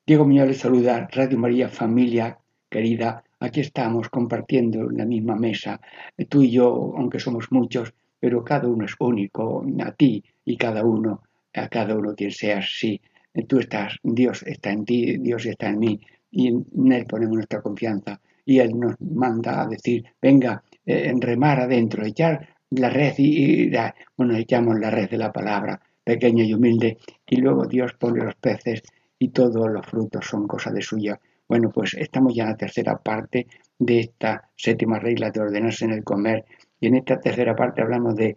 Diego 0.06 0.24
Muñoz 0.24 0.46
les 0.46 0.58
saluda, 0.58 1.08
Radio 1.10 1.36
María 1.36 1.68
Familia 1.68 2.38
querida. 2.70 3.24
Aquí 3.40 3.62
estamos 3.62 4.08
compartiendo 4.08 4.88
la 4.88 5.04
misma 5.04 5.34
mesa, 5.34 5.80
tú 6.28 6.40
y 6.44 6.52
yo, 6.52 6.94
aunque 6.96 7.18
somos 7.18 7.50
muchos, 7.50 7.92
pero 8.20 8.44
cada 8.44 8.68
uno 8.68 8.84
es 8.84 8.94
único, 9.00 9.66
a 9.84 9.90
ti 9.90 10.22
y 10.44 10.56
cada 10.56 10.84
uno, 10.84 11.24
a 11.52 11.66
cada 11.66 11.96
uno 11.96 12.14
quien 12.14 12.30
seas, 12.30 12.64
sí. 12.78 13.00
Tú 13.48 13.58
estás, 13.58 13.96
Dios 14.04 14.44
está 14.44 14.70
en 14.70 14.84
ti, 14.84 15.16
Dios 15.18 15.44
está 15.46 15.70
en 15.70 15.80
mí, 15.80 16.00
y 16.30 16.46
en 16.46 16.92
Él 16.92 17.06
ponemos 17.06 17.34
nuestra 17.34 17.60
confianza. 17.60 18.20
Y 18.44 18.60
Él 18.60 18.78
nos 18.78 18.94
manda 19.00 19.60
a 19.60 19.66
decir, 19.66 20.04
venga, 20.22 20.62
eh, 20.86 21.12
remar 21.18 21.58
adentro, 21.58 22.06
echar 22.06 22.51
la 22.76 22.90
red 22.90 23.14
y, 23.18 23.70
la- 23.70 23.94
bueno, 24.16 24.36
echamos 24.36 24.78
la 24.78 24.90
red 24.90 25.08
de 25.10 25.18
la 25.18 25.32
palabra, 25.32 25.80
pequeña 26.04 26.44
y 26.44 26.54
humilde, 26.54 26.98
y 27.26 27.36
luego 27.36 27.66
Dios 27.66 27.92
pone 27.94 28.24
los 28.24 28.34
peces 28.36 28.82
y 29.18 29.28
todos 29.28 29.70
los 29.70 29.86
frutos 29.86 30.26
son 30.26 30.46
cosa 30.48 30.70
de 30.72 30.82
suya. 30.82 31.20
Bueno, 31.48 31.70
pues 31.70 31.94
estamos 31.94 32.34
ya 32.34 32.44
en 32.44 32.50
la 32.50 32.56
tercera 32.56 32.96
parte 32.98 33.46
de 33.78 34.00
esta 34.00 34.50
séptima 34.56 34.98
regla 34.98 35.30
de 35.30 35.40
ordenarse 35.40 35.84
en 35.84 35.92
el 35.92 36.04
comer, 36.04 36.44
y 36.80 36.86
en 36.88 36.96
esta 36.96 37.20
tercera 37.20 37.54
parte 37.54 37.82
hablamos 37.82 38.16
de 38.16 38.36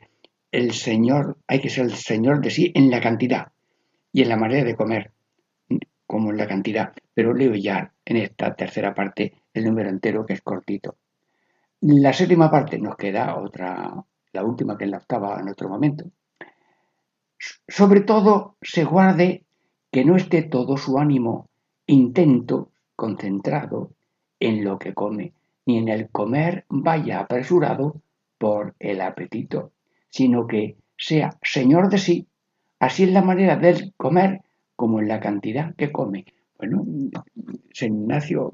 el 0.52 0.72
Señor, 0.72 1.38
hay 1.48 1.60
que 1.60 1.70
ser 1.70 1.86
el 1.86 1.96
Señor 1.96 2.42
de 2.42 2.50
sí 2.50 2.72
en 2.76 2.90
la 2.92 3.02
cantidad 3.02 3.52
y 4.14 4.22
en 4.24 4.30
la 4.30 4.38
manera 4.38 4.64
de 4.66 4.76
comer, 4.76 5.12
como 6.08 6.32
en 6.32 6.38
la 6.38 6.48
cantidad. 6.48 6.94
Pero 7.14 7.34
leo 7.34 7.56
ya 7.56 7.94
en 8.06 8.18
esta 8.18 8.56
tercera 8.56 8.94
parte 8.94 9.34
el 9.54 9.66
número 9.66 9.90
entero 9.90 10.26
que 10.26 10.34
es 10.34 10.42
cortito. 10.42 10.98
La 11.82 12.14
séptima 12.14 12.52
parte 12.52 12.78
nos 12.80 12.98
queda 12.98 13.36
otra, 13.38 14.04
la 14.36 14.44
última 14.44 14.78
que 14.78 14.86
es 14.86 14.92
la 14.92 14.98
octava 14.98 15.40
en 15.40 15.50
otro 15.50 15.70
momento. 15.70 16.06
Sobre 17.68 18.02
todo 18.02 18.58
se 18.62 18.84
guarde 18.84 19.44
que 19.92 20.06
no 20.06 20.16
esté 20.16 20.44
todo 20.44 20.78
su 20.78 20.98
ánimo 21.00 21.50
intento 21.88 22.72
concentrado 22.96 23.92
en 24.40 24.64
lo 24.64 24.78
que 24.78 24.94
come, 24.94 25.34
ni 25.66 25.78
en 25.78 25.90
el 25.90 26.10
comer 26.10 26.66
vaya 26.70 27.20
apresurado 27.20 28.02
por 28.38 28.76
el 28.80 29.02
apetito, 29.02 29.72
sino 30.10 30.48
que 30.48 30.78
sea 30.98 31.38
señor 31.42 31.90
de 31.90 31.98
sí, 31.98 32.28
así 32.80 33.04
en 33.04 33.14
la 33.14 33.22
manera 33.22 33.56
de 33.56 33.94
comer 33.98 34.42
como 34.76 35.00
en 35.00 35.08
la 35.08 35.20
cantidad 35.20 35.76
que 35.76 35.92
come. 35.92 36.26
Bueno, 36.58 36.86
San 37.74 37.94
Ignacio, 37.96 38.54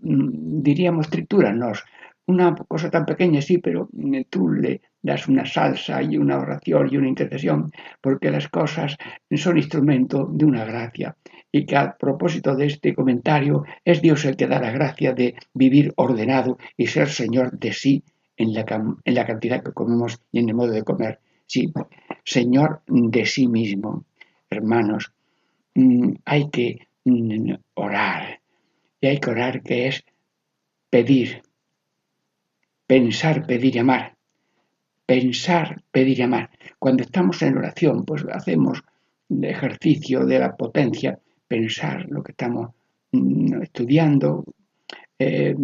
mm, 0.00 0.62
diríamos 0.62 1.10
tritúranos, 1.10 1.84
una 2.30 2.54
cosa 2.54 2.90
tan 2.90 3.04
pequeña 3.04 3.40
sí, 3.42 3.58
pero 3.58 3.88
tú 4.28 4.50
le 4.50 4.80
das 5.02 5.28
una 5.28 5.44
salsa 5.44 6.02
y 6.02 6.16
una 6.16 6.38
oración 6.38 6.88
y 6.90 6.96
una 6.96 7.08
intercesión, 7.08 7.70
porque 8.00 8.30
las 8.30 8.48
cosas 8.48 8.96
son 9.36 9.56
instrumento 9.56 10.28
de 10.30 10.44
una 10.44 10.64
gracia. 10.64 11.16
Y 11.52 11.66
que 11.66 11.76
a 11.76 11.96
propósito 11.96 12.54
de 12.54 12.66
este 12.66 12.94
comentario, 12.94 13.64
es 13.84 14.00
Dios 14.00 14.24
el 14.24 14.36
que 14.36 14.46
da 14.46 14.60
la 14.60 14.70
gracia 14.70 15.12
de 15.12 15.34
vivir 15.52 15.92
ordenado 15.96 16.58
y 16.76 16.86
ser 16.86 17.08
Señor 17.08 17.58
de 17.58 17.72
sí 17.72 18.04
en 18.36 18.54
la, 18.54 18.64
en 19.04 19.14
la 19.14 19.26
cantidad 19.26 19.62
que 19.62 19.72
comemos 19.72 20.20
y 20.30 20.38
en 20.38 20.48
el 20.48 20.54
modo 20.54 20.72
de 20.72 20.84
comer. 20.84 21.18
Sí, 21.46 21.72
Señor 22.24 22.82
de 22.86 23.26
sí 23.26 23.48
mismo. 23.48 24.04
Hermanos, 24.48 25.12
mm, 25.74 26.12
hay 26.24 26.48
que 26.50 26.86
mm, 27.04 27.54
orar. 27.74 28.40
Y 29.00 29.06
hay 29.08 29.18
que 29.18 29.30
orar 29.30 29.62
que 29.62 29.88
es 29.88 30.04
pedir, 30.90 31.42
pensar, 32.90 33.46
pedir 33.46 33.76
y 33.76 33.78
amar. 33.78 34.16
Pensar, 35.06 35.80
pedir 35.92 36.18
y 36.18 36.22
amar. 36.22 36.50
Cuando 36.76 37.04
estamos 37.04 37.40
en 37.40 37.56
oración, 37.56 38.04
pues 38.04 38.24
hacemos 38.32 38.82
el 39.28 39.44
ejercicio 39.44 40.26
de 40.26 40.40
la 40.40 40.56
potencia, 40.56 41.16
pensar 41.46 42.06
lo 42.08 42.20
que 42.24 42.32
estamos 42.32 42.70
mm, 43.12 43.62
estudiando, 43.62 44.44
eh, 45.20 45.54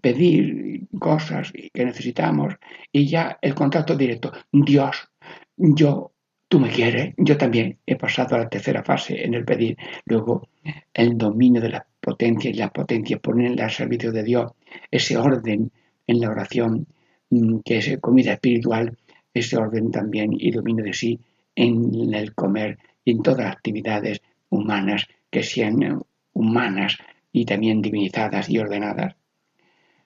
pedir 0.00 0.86
cosas 1.00 1.52
que 1.52 1.84
necesitamos 1.84 2.54
y 2.92 3.08
ya 3.08 3.36
el 3.42 3.56
contacto 3.56 3.96
directo. 3.96 4.30
Dios, 4.52 5.10
yo, 5.56 6.12
tú 6.46 6.60
me 6.60 6.70
quieres, 6.70 7.14
yo 7.16 7.36
también 7.36 7.78
he 7.86 7.96
pasado 7.96 8.36
a 8.36 8.38
la 8.38 8.48
tercera 8.48 8.84
fase 8.84 9.24
en 9.24 9.34
el 9.34 9.44
pedir. 9.44 9.76
Luego 10.04 10.46
el 10.92 11.18
dominio 11.18 11.60
de 11.60 11.70
la 11.70 11.84
potencia 12.00 12.52
y 12.52 12.54
la 12.54 12.72
potencia 12.72 13.18
ponerla 13.18 13.64
al 13.64 13.72
servicio 13.72 14.12
de 14.12 14.22
Dios, 14.22 14.52
ese 14.92 15.16
orden 15.16 15.72
en 16.06 16.20
la 16.20 16.30
oración 16.30 16.86
mm, 17.30 17.58
que 17.64 17.78
es 17.78 17.98
comida 18.00 18.32
espiritual, 18.32 18.96
ese 19.32 19.56
orden 19.56 19.90
también 19.90 20.30
y 20.32 20.50
dominio 20.50 20.84
de 20.84 20.92
sí 20.92 21.20
en 21.56 22.14
el 22.14 22.34
comer 22.34 22.78
y 23.04 23.12
en 23.12 23.22
todas 23.22 23.40
las 23.40 23.52
actividades 23.56 24.20
humanas 24.48 25.06
que 25.30 25.42
sean 25.42 25.82
eh, 25.82 25.98
humanas 26.32 26.98
y 27.32 27.44
también 27.44 27.82
divinizadas 27.82 28.48
y 28.48 28.58
ordenadas. 28.58 29.16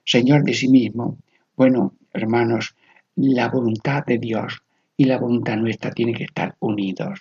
Señor 0.04 0.42
de 0.44 0.54
sí 0.54 0.68
mismo, 0.68 1.18
bueno, 1.54 1.94
hermanos, 2.12 2.74
la 3.16 3.48
voluntad 3.48 4.04
de 4.06 4.18
Dios 4.18 4.62
y 4.96 5.04
la 5.04 5.18
voluntad 5.18 5.56
nuestra 5.56 5.90
tienen 5.90 6.14
que 6.14 6.24
estar 6.24 6.56
unidos. 6.60 7.20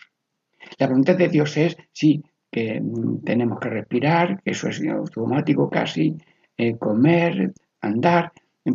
La 0.77 0.87
voluntad 0.87 1.17
de 1.17 1.27
Dios 1.27 1.57
es, 1.57 1.75
sí, 1.91 2.23
que 2.49 2.79
mm, 2.79 3.23
tenemos 3.23 3.59
que 3.59 3.69
respirar, 3.69 4.41
que 4.41 4.51
eso 4.51 4.69
es 4.69 4.81
automático 4.87 5.69
casi, 5.69 6.15
eh, 6.57 6.77
comer, 6.77 7.53
andar, 7.81 8.31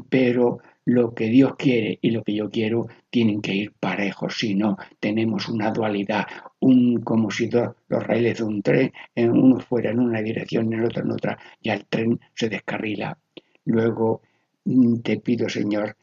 pero 0.08 0.58
lo 0.84 1.14
que 1.14 1.26
Dios 1.26 1.54
quiere 1.56 1.98
y 2.02 2.10
lo 2.10 2.22
que 2.24 2.34
yo 2.34 2.50
quiero 2.50 2.88
tienen 3.10 3.40
que 3.40 3.54
ir 3.54 3.72
parejos, 3.78 4.36
si 4.38 4.54
no 4.54 4.76
tenemos 4.98 5.48
una 5.48 5.70
dualidad, 5.70 6.26
un, 6.60 7.00
como 7.02 7.30
si 7.30 7.46
do- 7.46 7.76
los 7.88 8.04
raíles 8.06 8.38
de 8.38 8.44
un 8.44 8.62
tren, 8.62 8.92
en 9.14 9.30
uno 9.30 9.60
fuera 9.60 9.90
en 9.90 10.00
una 10.00 10.20
dirección 10.22 10.72
y 10.72 10.76
el 10.76 10.84
otro 10.84 11.02
en 11.02 11.12
otra, 11.12 11.38
ya 11.62 11.74
el 11.74 11.86
tren 11.86 12.18
se 12.34 12.48
descarrila. 12.48 13.16
Luego 13.64 14.22
mm, 14.64 14.98
te 15.00 15.18
pido, 15.20 15.48
Señor, 15.48 15.96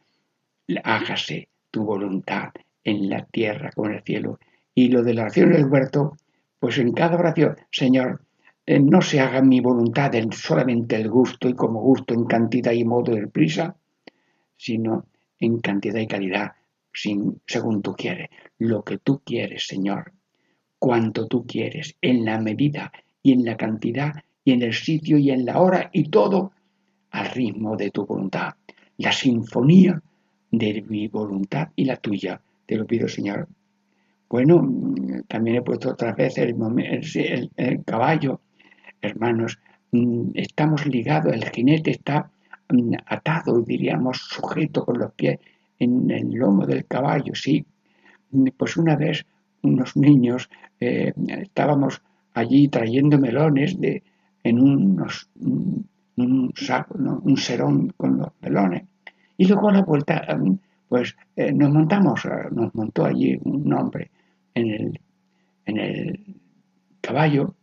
hágase 0.84 1.50
tu 1.72 1.84
voluntad 1.84 2.50
en 2.84 3.10
la 3.10 3.26
tierra 3.26 3.72
como 3.76 3.90
en 3.90 3.96
el 3.96 4.04
cielo. 4.04 4.40
Y 4.74 4.90
lo 4.90 5.04
de 5.04 5.14
la 5.14 5.24
oración 5.24 5.52
del 5.52 5.66
huerto, 5.66 6.16
pues 6.60 6.78
en 6.78 6.94
cada 6.94 7.18
oración, 7.18 7.56
Señor, 7.72 8.22
eh, 8.72 8.80
no 8.94 9.02
se 9.02 9.20
haga 9.20 9.42
mi 9.42 9.60
voluntad 9.70 10.14
en 10.16 10.32
solamente 10.32 10.96
el 11.02 11.10
gusto 11.10 11.50
y 11.50 11.56
como 11.56 11.82
gusto 11.82 12.14
en 12.14 12.26
cantidad 12.36 12.72
y 12.74 12.84
modo 12.94 13.12
de 13.16 13.28
prisa, 13.28 13.76
sino 14.58 15.06
en 15.40 15.60
cantidad 15.60 16.00
y 16.02 16.08
calidad, 16.08 16.54
según 16.94 17.82
tú 17.82 17.94
quieres. 17.96 18.30
Lo 18.60 18.84
que 18.84 18.98
tú 19.00 19.22
quieres, 19.26 19.68
Señor, 19.68 20.14
cuanto 20.80 21.28
tú 21.28 21.46
quieres, 21.46 21.96
en 22.02 22.26
la 22.26 22.40
medida 22.40 22.92
y 23.24 23.34
en 23.34 23.46
la 23.46 23.58
cantidad 23.58 24.14
y 24.46 24.54
en 24.54 24.64
el 24.64 24.74
sitio 24.74 25.18
y 25.18 25.32
en 25.32 25.46
la 25.46 25.60
hora 25.62 25.90
y 25.94 26.10
todo 26.10 26.52
al 27.12 27.28
ritmo 27.32 27.76
de 27.78 27.92
tu 27.92 28.06
voluntad. 28.06 28.54
La 28.98 29.12
sinfonía 29.12 30.02
de 30.52 30.84
mi 30.88 31.08
voluntad 31.08 31.70
y 31.76 31.86
la 31.86 31.98
tuya. 31.98 32.42
Te 32.66 32.78
lo 32.78 32.86
pido, 32.88 33.08
Señor. 33.08 33.48
Bueno, 34.30 34.62
mm, 34.62 35.24
también 35.28 35.58
he 35.58 35.62
puesto 35.62 35.92
otra 35.92 36.14
vez 36.14 36.38
el, 36.38 36.56
momen- 36.56 36.88
el- 37.16 37.26
el- 37.34 37.52
el 37.58 37.84
caballo. 37.84 38.42
Hermanos, 39.02 39.60
mm, 39.92 40.32
estamos 40.36 40.86
ligados, 40.86 41.34
el 41.34 41.50
jinete 41.50 41.92
está 41.92 42.30
mm, 42.70 42.94
atado, 43.06 43.62
diríamos, 43.62 44.18
sujeto 44.18 44.86
con 44.86 45.00
los 45.00 45.14
pies 45.14 45.40
en 45.80 46.12
el 46.12 46.32
lomo 46.32 46.66
del 46.66 46.86
caballo, 46.86 47.34
sí. 47.36 47.66
Mm, 48.32 48.48
Pues 48.58 48.78
una 48.78 48.96
vez 48.96 49.26
unos 49.62 49.96
niños 49.96 50.50
eh, 50.80 51.14
estábamos 51.28 52.02
allí 52.34 52.68
trayendo 52.68 53.18
melones 53.18 53.80
de, 53.80 54.04
en 54.44 54.60
unos, 54.60 55.30
mm, 55.36 55.80
un 56.18 56.54
saco, 56.56 56.96
un 56.98 57.38
serón 57.38 57.94
con 57.98 58.18
los 58.20 58.30
melones. 58.42 58.84
Y 59.38 59.48
luego 59.48 59.70
a 59.70 59.74
la 59.74 59.82
vuelta, 59.84 60.26
pues 60.90 61.16
eh, 61.36 61.54
nos 61.54 61.70
montamos, 61.72 62.26
eh, 62.26 62.50
nos 62.52 62.74
montó 62.76 63.06
allí 63.06 63.40
un 63.44 63.72
hombre 63.74 64.12
en 64.54 64.72
el, 64.72 65.00
en 65.66 65.78
el 65.78 66.20
caballo 67.02 67.56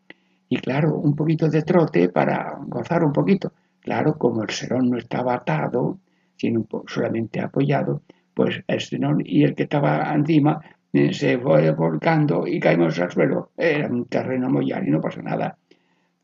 y 0.49 0.59
claro, 0.59 0.95
un 0.97 1.15
poquito 1.15 1.49
de 1.49 1.63
trote 1.63 2.09
para 2.09 2.59
gozar 2.67 3.05
un 3.05 3.13
poquito. 3.13 3.53
Claro, 3.81 4.17
como 4.17 4.43
el 4.43 4.51
serón 4.51 4.91
no 4.91 4.99
estaba 4.99 5.35
atado, 5.35 5.99
sino 6.37 6.67
solamente 6.87 7.41
apoyado, 7.41 8.03
pues 8.35 8.63
el 8.67 8.81
serón 8.81 9.23
y 9.25 9.45
el 9.45 9.55
que 9.55 9.65
estaba 9.65 10.13
encima 10.15 10.61
eh, 10.93 11.13
se 11.13 11.39
fue 11.39 11.71
volcando 11.73 12.47
y 12.47 12.61
caímos 12.61 12.99
al 12.99 13.11
suelo. 13.11 13.51
Era 13.57 13.89
un 13.89 14.07
terreno 14.07 14.49
mollar 14.49 14.87
y 14.87 14.91
no 14.91 15.01
pasó 15.01 15.23
nada. 15.23 15.57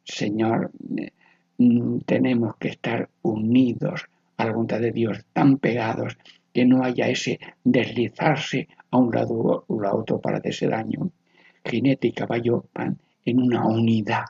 Señor, 0.05 0.71
eh, 0.97 1.11
mm, 1.59 1.99
tenemos 2.01 2.57
que 2.57 2.69
estar 2.69 3.09
unidos 3.23 4.07
a 4.37 4.45
la 4.45 4.53
voluntad 4.53 4.81
de 4.81 4.93
Dios, 4.93 5.25
tan 5.33 5.59
pegados 5.59 6.19
que 6.53 6.65
no 6.65 6.85
haya 6.85 7.09
ese 7.09 7.39
deslizarse 7.65 8.69
a 8.91 8.99
un 8.99 9.13
lado 9.15 9.65
o 9.67 9.83
a 9.85 9.95
otro 9.95 10.21
para 10.21 10.39
hacerse 10.39 10.69
daño. 10.69 11.11
Jinete 11.65 12.09
y 12.09 12.13
caballo 12.13 12.67
van 12.75 12.99
en 13.25 13.41
una 13.41 13.67
unidad 13.67 14.25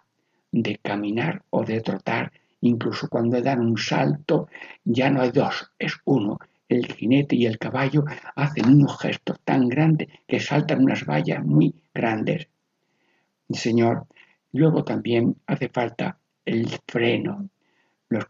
de 0.51 0.79
caminar 0.83 1.43
o 1.51 1.65
de 1.65 1.81
trotar, 1.81 2.33
incluso 2.61 3.09
cuando 3.09 3.41
dan 3.41 3.61
un 3.61 3.79
salto, 3.79 4.49
ya 4.85 5.11
no 5.11 5.23
hay 5.23 5.31
dos, 5.31 5.71
es 5.79 5.95
uno, 6.05 6.39
el 6.69 6.87
jinete 6.87 7.37
y 7.37 7.47
el 7.47 7.59
caballo 7.59 8.05
hacen 8.35 8.67
unos 8.69 8.99
gestos 8.99 9.39
tan 9.45 9.69
grandes 9.69 10.09
que 10.27 10.41
saltan 10.41 10.83
unas 10.83 11.05
vallas 11.05 11.45
muy 11.45 11.75
grandes. 11.93 12.49
Señor, 13.51 14.07
luego 14.53 14.85
también 14.85 15.37
hace 15.47 15.69
falta 15.69 16.19
el 16.45 16.69
freno, 16.87 17.49
los 18.09 18.25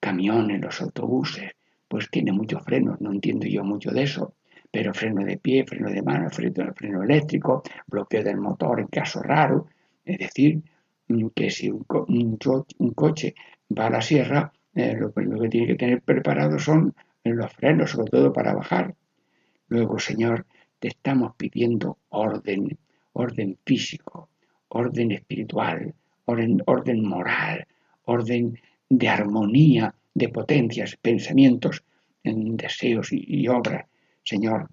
camiones, 0.00 0.60
los 0.60 0.80
autobuses, 0.80 1.52
pues 1.88 2.10
tiene 2.10 2.32
muchos 2.32 2.62
frenos, 2.62 3.00
no 3.00 3.12
entiendo 3.12 3.46
yo 3.46 3.64
mucho 3.64 3.90
de 3.90 4.02
eso, 4.02 4.34
pero 4.70 4.92
freno 4.92 5.24
de 5.24 5.38
pie, 5.38 5.64
freno 5.64 5.88
de 5.88 6.02
mano, 6.02 6.28
freno, 6.30 6.72
freno 6.74 7.02
eléctrico, 7.02 7.62
bloqueo 7.86 8.22
del 8.22 8.36
motor 8.36 8.80
en 8.80 8.88
caso 8.88 9.22
raro, 9.22 9.68
es 10.06 10.18
decir, 10.18 10.62
que 11.34 11.50
si 11.50 11.70
un, 11.70 11.84
co- 11.84 12.06
un 12.08 12.90
coche 13.02 13.34
va 13.76 13.86
a 13.86 13.90
la 13.96 14.02
sierra, 14.02 14.52
eh, 14.74 14.94
lo 14.98 15.10
primero 15.12 15.42
que 15.42 15.48
tiene 15.48 15.66
que 15.68 15.74
tener 15.76 16.02
preparado 16.02 16.58
son 16.58 16.94
los 17.24 17.52
frenos, 17.52 17.90
sobre 17.90 18.10
todo 18.10 18.32
para 18.32 18.54
bajar. 18.54 18.94
Luego, 19.68 19.98
Señor, 19.98 20.46
te 20.80 20.88
estamos 20.88 21.34
pidiendo 21.36 21.98
orden, 22.10 22.78
orden 23.12 23.58
físico, 23.64 24.28
orden 24.68 25.12
espiritual, 25.12 25.94
orden, 26.26 26.62
orden 26.66 27.00
moral, 27.08 27.66
orden 28.04 28.58
de 28.88 29.08
armonía, 29.08 29.94
de 30.14 30.28
potencias, 30.30 30.96
pensamientos, 30.96 31.84
en 32.24 32.56
deseos 32.56 33.12
y, 33.12 33.24
y 33.26 33.48
obras. 33.48 33.86
Señor, 34.24 34.68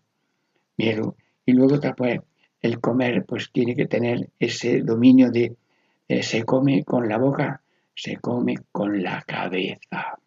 miedo. 0.77 1.15
Y 1.45 1.53
luego 1.53 1.79
pues, 1.95 2.19
el 2.63 2.79
comer 2.79 3.25
pues 3.25 3.51
tiene 3.51 3.75
que 3.75 3.87
tener 3.87 4.29
ese 4.39 4.81
dominio 4.81 5.29
de 5.29 5.57
eh, 6.07 6.23
se 6.23 6.43
come 6.43 6.83
con 6.85 7.07
la 7.09 7.17
boca, 7.17 7.61
se 7.93 8.15
come 8.17 8.55
con 8.71 9.03
la 9.03 9.21
cabeza. 9.21 10.17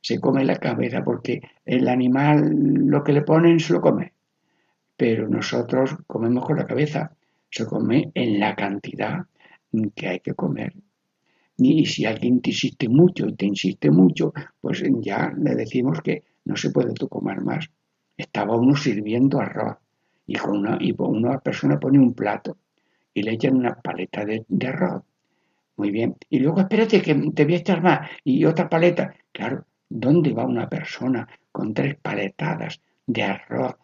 Se 0.00 0.18
come 0.18 0.44
la 0.44 0.56
cabeza 0.56 1.04
porque 1.04 1.42
el 1.64 1.86
animal 1.88 2.50
lo 2.50 3.04
que 3.04 3.12
le 3.12 3.22
ponen 3.22 3.60
se 3.60 3.74
lo 3.74 3.80
come, 3.80 4.14
pero 4.96 5.28
nosotros 5.28 5.96
comemos 6.06 6.46
con 6.46 6.56
la 6.56 6.64
cabeza, 6.64 7.14
se 7.50 7.66
come 7.66 8.10
en 8.14 8.40
la 8.40 8.54
cantidad 8.54 9.26
que 9.94 10.08
hay 10.08 10.20
que 10.20 10.32
comer. 10.32 10.72
Y 11.58 11.84
si 11.84 12.06
alguien 12.06 12.40
te 12.40 12.50
insiste 12.50 12.88
mucho 12.88 13.26
y 13.26 13.34
te 13.34 13.46
insiste 13.46 13.90
mucho, 13.90 14.32
pues 14.60 14.82
ya 15.00 15.30
le 15.36 15.54
decimos 15.54 16.00
que 16.00 16.24
no 16.44 16.56
se 16.56 16.70
puede 16.70 16.94
tú 16.94 17.08
comer 17.08 17.42
más. 17.42 17.68
Estaba 18.16 18.56
uno 18.56 18.76
sirviendo 18.76 19.40
arroz 19.40 19.76
y, 20.26 20.34
con 20.36 20.58
una, 20.58 20.78
y 20.80 20.94
una 20.98 21.38
persona 21.38 21.78
pone 21.78 21.98
un 21.98 22.14
plato 22.14 22.56
y 23.14 23.22
le 23.22 23.32
echan 23.32 23.56
una 23.56 23.74
paleta 23.74 24.24
de, 24.24 24.44
arroz. 24.66 25.02
Muy 25.76 25.90
bien. 25.90 26.16
Y 26.28 26.40
luego 26.40 26.60
espérate 26.60 27.00
que 27.00 27.14
te 27.34 27.44
voy 27.44 27.54
a 27.54 27.58
echar 27.58 27.82
más 27.82 28.10
y 28.24 28.44
otra 28.44 28.68
paleta. 28.68 29.14
Claro, 29.32 29.64
¿dónde 29.88 30.32
va 30.32 30.44
una 30.44 30.68
persona 30.68 31.28
con 31.52 31.72
tres 31.72 31.96
paletadas 31.96 32.80
de 33.06 33.22
arroz 33.22 33.76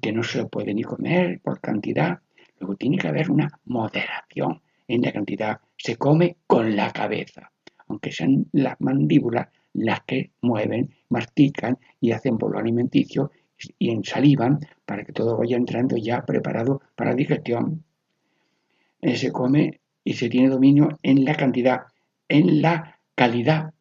que 0.00 0.12
no 0.12 0.22
se 0.22 0.44
puede 0.46 0.74
ni 0.74 0.82
comer 0.82 1.40
por 1.40 1.60
cantidad? 1.60 2.18
Luego 2.58 2.76
tiene 2.76 2.98
que 2.98 3.08
haber 3.08 3.30
una 3.30 3.50
moderación 3.64 4.60
en 4.88 5.02
la 5.02 5.12
cantidad. 5.12 5.60
Se 5.76 5.96
come 5.96 6.36
con 6.46 6.76
la 6.76 6.92
cabeza, 6.92 7.50
aunque 7.88 8.12
sean 8.12 8.46
las 8.52 8.80
mandíbulas 8.80 9.48
las 9.72 10.00
que 10.02 10.32
mueven, 10.40 10.90
mastican 11.08 11.78
y 12.00 12.12
hacen 12.12 12.38
bolo 12.38 12.58
alimenticio 12.58 13.30
y 13.78 13.90
ensalivan 13.90 14.60
para 14.84 15.04
que 15.04 15.12
todo 15.12 15.36
vaya 15.36 15.56
entrando 15.56 15.96
ya 15.96 16.24
preparado 16.24 16.80
para 16.96 17.14
digestión. 17.14 17.84
Eh, 19.00 19.16
se 19.16 19.32
come 19.32 19.80
y 20.04 20.14
se 20.14 20.28
tiene 20.28 20.48
dominio 20.48 20.98
en 21.02 21.24
la 21.24 21.34
cantidad, 21.34 21.82
en 22.28 22.62
la 22.62 22.98
calidad. 23.14 23.72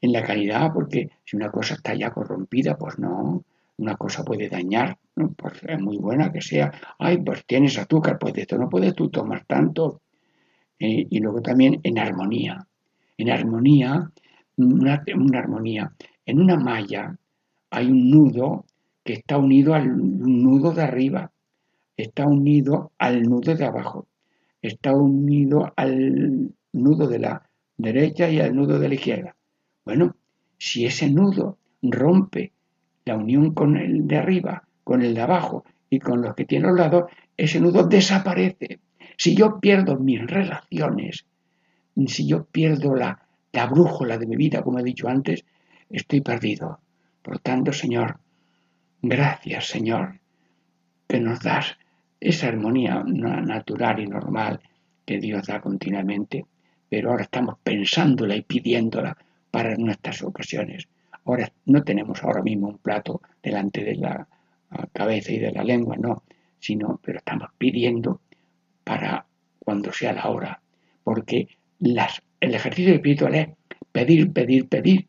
En 0.00 0.12
la 0.12 0.22
calidad, 0.22 0.72
porque 0.72 1.10
si 1.24 1.36
una 1.36 1.50
cosa 1.50 1.74
está 1.74 1.94
ya 1.94 2.10
corrompida, 2.10 2.76
pues 2.76 2.98
no, 2.98 3.44
una 3.78 3.96
cosa 3.96 4.24
puede 4.24 4.48
dañar, 4.48 4.98
¿no? 5.16 5.32
pues 5.32 5.54
es 5.62 5.80
muy 5.80 5.98
buena 5.98 6.32
que 6.32 6.40
sea, 6.40 6.72
ay, 6.98 7.18
pues 7.18 7.44
tienes 7.46 7.78
azúcar, 7.78 8.18
pues 8.18 8.34
de 8.34 8.42
esto 8.42 8.58
no 8.58 8.68
puedes 8.68 8.94
tú 8.94 9.08
tomar 9.08 9.44
tanto. 9.44 10.00
Eh, 10.78 11.06
y 11.10 11.18
luego 11.20 11.40
también 11.40 11.80
en 11.82 11.98
armonía. 11.98 12.66
En 13.16 13.30
armonía, 13.30 14.10
una, 14.56 15.04
una 15.14 15.38
armonía. 15.38 15.92
En 16.24 16.40
una 16.40 16.56
malla 16.56 17.16
hay 17.76 17.88
un 17.90 18.08
nudo 18.08 18.64
que 19.04 19.12
está 19.12 19.36
unido 19.36 19.74
al 19.74 19.98
nudo 19.98 20.72
de 20.72 20.80
arriba, 20.80 21.30
está 21.94 22.26
unido 22.26 22.92
al 22.96 23.24
nudo 23.24 23.54
de 23.54 23.66
abajo, 23.66 24.06
está 24.62 24.94
unido 24.94 25.74
al 25.76 26.54
nudo 26.72 27.06
de 27.06 27.18
la 27.18 27.50
derecha 27.76 28.30
y 28.30 28.40
al 28.40 28.56
nudo 28.56 28.78
de 28.78 28.88
la 28.88 28.94
izquierda. 28.94 29.36
Bueno, 29.84 30.16
si 30.56 30.86
ese 30.86 31.10
nudo 31.10 31.58
rompe 31.82 32.54
la 33.04 33.14
unión 33.14 33.52
con 33.52 33.76
el 33.76 34.08
de 34.08 34.16
arriba, 34.16 34.66
con 34.82 35.02
el 35.02 35.12
de 35.12 35.20
abajo 35.20 35.64
y 35.90 35.98
con 35.98 36.22
los 36.22 36.34
que 36.34 36.46
tiene 36.46 36.68
los 36.68 36.78
lados, 36.78 37.12
ese 37.36 37.60
nudo 37.60 37.86
desaparece. 37.86 38.80
Si 39.18 39.36
yo 39.36 39.60
pierdo 39.60 39.98
mis 39.98 40.26
relaciones, 40.26 41.26
si 42.06 42.26
yo 42.26 42.46
pierdo 42.46 42.94
la, 42.94 43.28
la 43.52 43.66
brújula 43.66 44.16
de 44.16 44.26
mi 44.26 44.36
vida, 44.36 44.62
como 44.62 44.78
he 44.78 44.82
dicho 44.82 45.08
antes, 45.08 45.44
estoy 45.90 46.22
perdido. 46.22 46.80
Por 47.26 47.40
tanto, 47.40 47.72
Señor, 47.72 48.20
gracias, 49.02 49.66
Señor, 49.66 50.20
que 51.08 51.18
nos 51.18 51.40
das 51.40 51.76
esa 52.20 52.46
armonía 52.46 53.02
natural 53.02 53.98
y 53.98 54.06
normal 54.06 54.60
que 55.04 55.18
Dios 55.18 55.48
da 55.48 55.60
continuamente, 55.60 56.46
pero 56.88 57.10
ahora 57.10 57.24
estamos 57.24 57.58
pensándola 57.64 58.36
y 58.36 58.42
pidiéndola 58.42 59.16
para 59.50 59.74
nuestras 59.74 60.22
ocasiones. 60.22 60.86
Ahora 61.24 61.50
no 61.64 61.82
tenemos 61.82 62.22
ahora 62.22 62.42
mismo 62.42 62.68
un 62.68 62.78
plato 62.78 63.20
delante 63.42 63.82
de 63.82 63.96
la 63.96 64.28
cabeza 64.92 65.32
y 65.32 65.40
de 65.40 65.50
la 65.50 65.64
lengua, 65.64 65.96
no, 65.96 66.22
sino, 66.60 67.00
pero 67.02 67.18
estamos 67.18 67.48
pidiendo 67.58 68.20
para 68.84 69.26
cuando 69.58 69.92
sea 69.92 70.12
la 70.12 70.28
hora, 70.28 70.60
porque 71.02 71.48
las, 71.80 72.22
el 72.38 72.54
ejercicio 72.54 72.94
espiritual 72.94 73.34
es 73.34 73.48
pedir, 73.90 74.32
pedir, 74.32 74.68
pedir, 74.68 75.08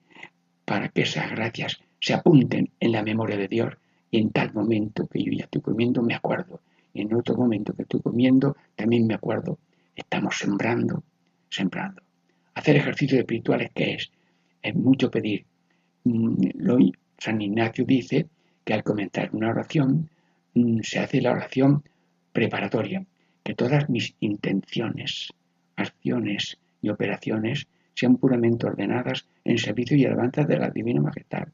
para 0.65 0.89
que 0.89 1.03
esas 1.03 1.30
gracias 1.30 1.80
se 1.99 2.13
apunten 2.13 2.69
en 2.79 2.91
la 2.91 3.03
memoria 3.03 3.37
de 3.37 3.47
Dios 3.47 3.73
y 4.11 4.19
en 4.19 4.31
tal 4.31 4.53
momento 4.53 5.07
que 5.07 5.23
yo 5.23 5.31
ya 5.31 5.43
estoy 5.45 5.61
comiendo 5.61 6.01
me 6.01 6.15
acuerdo, 6.15 6.61
y 6.93 7.01
en 7.01 7.13
otro 7.13 7.35
momento 7.35 7.73
que 7.73 7.83
estoy 7.83 8.01
comiendo 8.01 8.55
también 8.75 9.05
me 9.07 9.13
acuerdo. 9.13 9.59
Estamos 9.95 10.37
sembrando, 10.37 11.03
sembrando. 11.49 12.01
Hacer 12.53 12.77
ejercicios 12.77 13.19
espirituales, 13.19 13.71
¿qué 13.73 13.95
es? 13.95 14.11
Es 14.61 14.75
mucho 14.75 15.11
pedir. 15.11 15.45
San 17.17 17.41
Ignacio 17.41 17.85
dice 17.85 18.27
que 18.63 18.73
al 18.73 18.83
comenzar 18.83 19.29
una 19.33 19.49
oración 19.49 20.09
se 20.81 20.99
hace 20.99 21.21
la 21.21 21.31
oración 21.31 21.83
preparatoria, 22.31 23.05
que 23.43 23.53
todas 23.53 23.89
mis 23.89 24.15
intenciones, 24.19 25.33
acciones 25.75 26.57
y 26.81 26.89
operaciones 26.89 27.67
sean 27.93 28.17
puramente 28.17 28.65
ordenadas 28.65 29.25
en 29.43 29.57
servicio 29.57 29.97
y 29.97 30.05
alabanza 30.05 30.43
de 30.43 30.57
la 30.57 30.69
Divina 30.69 31.01
Majestad. 31.01 31.47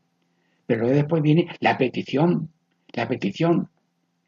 Pero 0.65 0.87
después 0.87 1.21
viene 1.21 1.47
la 1.59 1.77
petición, 1.77 2.49
la 2.93 3.07
petición. 3.07 3.69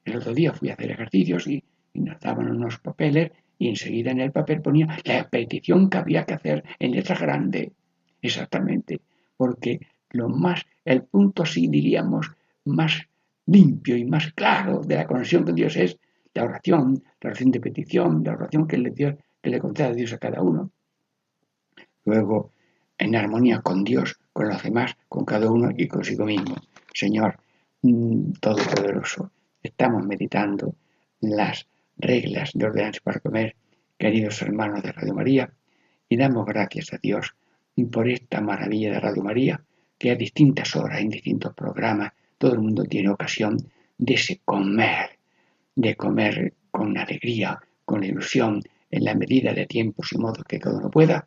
El 0.04 0.18
otro 0.18 0.34
día 0.34 0.54
fui 0.54 0.70
a 0.70 0.74
hacer 0.74 0.92
ejercicios 0.92 1.48
y, 1.48 1.64
y 1.94 2.00
nos 2.02 2.20
daban 2.20 2.50
unos 2.50 2.80
papeles 2.80 3.32
y 3.58 3.70
enseguida 3.70 4.12
en 4.12 4.20
el 4.20 4.32
papel 4.32 4.62
ponía 4.62 4.98
la 5.04 5.30
petición 5.30 5.90
que 5.90 5.98
había 5.98 6.26
que 6.26 6.34
hacer 6.34 6.64
en 6.80 6.92
letra 6.92 7.18
grande. 7.18 7.72
Exactamente, 8.22 9.02
porque 9.38 9.80
lo 10.12 10.30
más, 10.30 10.66
el 10.84 11.04
punto 11.04 11.46
sí 11.46 11.68
diríamos 11.68 12.32
más 12.66 13.08
limpio 13.46 13.96
y 13.96 14.06
más 14.06 14.34
claro 14.34 14.82
de 14.82 14.96
la 14.96 15.06
conexión 15.06 15.44
con 15.44 15.56
Dios 15.56 15.76
es 15.76 16.00
la 16.34 16.44
oración, 16.44 17.04
la 17.22 17.30
oración 17.30 17.52
de 17.52 17.60
petición, 17.60 18.24
la 18.24 18.34
oración 18.34 18.68
que 18.68 18.78
le, 18.78 18.90
Dios, 18.92 19.16
que 19.42 19.50
le 19.50 19.60
concede 19.60 19.96
Dios 19.96 20.14
a 20.14 20.18
cada 20.18 20.42
uno. 20.42 20.72
Luego, 22.04 22.52
en 22.98 23.16
armonía 23.16 23.62
con 23.62 23.84
Dios, 23.84 24.20
con 24.36 24.50
los 24.50 24.62
demás, 24.62 24.98
con 25.08 25.24
cada 25.24 25.50
uno 25.50 25.72
y 25.78 25.88
consigo 25.88 26.26
mismo. 26.26 26.58
Señor 26.94 27.38
Todopoderoso, 28.42 29.32
estamos 29.64 30.06
meditando 30.06 30.76
las 31.22 31.66
reglas 31.96 32.52
de 32.54 32.66
ordenanza 32.66 33.00
para 33.02 33.22
comer, 33.22 33.56
queridos 33.98 34.42
hermanos 34.42 34.84
de 34.84 34.92
Radio 34.92 35.14
María, 35.14 35.54
y 36.10 36.18
damos 36.18 36.46
gracias 36.46 36.92
a 36.92 36.98
Dios 36.98 37.34
por 37.90 38.10
esta 38.10 38.42
maravilla 38.42 38.92
de 38.92 39.00
Radio 39.00 39.24
María, 39.24 39.64
que 39.98 40.12
a 40.12 40.16
distintas 40.16 40.76
horas, 40.76 41.00
en 41.00 41.12
distintos 41.12 41.54
programas, 41.54 42.12
todo 42.38 42.56
el 42.56 42.60
mundo 42.60 42.84
tiene 42.84 43.12
ocasión 43.12 43.56
de 43.98 44.16
ese 44.16 44.42
comer, 44.44 45.12
de 45.76 45.96
comer 45.96 46.56
con 46.72 46.98
alegría, 46.98 47.58
con 47.86 48.04
ilusión, 48.04 48.62
en 48.92 49.06
la 49.06 49.16
medida 49.16 49.54
de 49.54 49.66
tiempos 49.66 50.12
y 50.12 50.18
modos 50.18 50.44
que 50.44 50.60
cada 50.60 50.78
uno 50.78 50.92
pueda, 50.92 51.26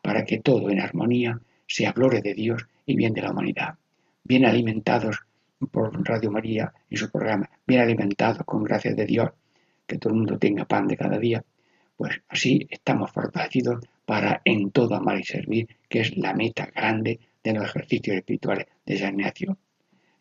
para 0.00 0.24
que 0.24 0.38
todo 0.38 0.70
en 0.70 0.80
armonía 0.80 1.38
sea 1.66 1.92
gloria 1.92 2.20
de 2.20 2.34
Dios 2.34 2.66
y 2.84 2.96
bien 2.96 3.12
de 3.12 3.22
la 3.22 3.30
humanidad. 3.30 3.74
Bien 4.24 4.44
alimentados 4.44 5.16
por 5.70 6.06
Radio 6.06 6.30
María 6.30 6.72
y 6.88 6.96
su 6.96 7.10
programa, 7.10 7.48
bien 7.66 7.80
alimentados 7.80 8.44
con 8.44 8.64
gracias 8.64 8.96
de 8.96 9.06
Dios, 9.06 9.30
que 9.86 9.98
todo 9.98 10.12
el 10.12 10.18
mundo 10.18 10.38
tenga 10.38 10.64
pan 10.64 10.86
de 10.86 10.96
cada 10.96 11.18
día, 11.18 11.44
pues 11.96 12.20
así 12.28 12.66
estamos 12.70 13.10
fortalecidos 13.10 13.84
para 14.04 14.42
en 14.44 14.70
todo 14.70 14.94
amar 14.94 15.18
y 15.18 15.24
servir, 15.24 15.68
que 15.88 16.00
es 16.00 16.16
la 16.16 16.34
meta 16.34 16.66
grande 16.66 17.18
de 17.42 17.54
los 17.54 17.64
ejercicios 17.64 18.16
espirituales 18.16 18.66
de 18.84 18.98
San 18.98 19.14
Ignacio. 19.18 19.56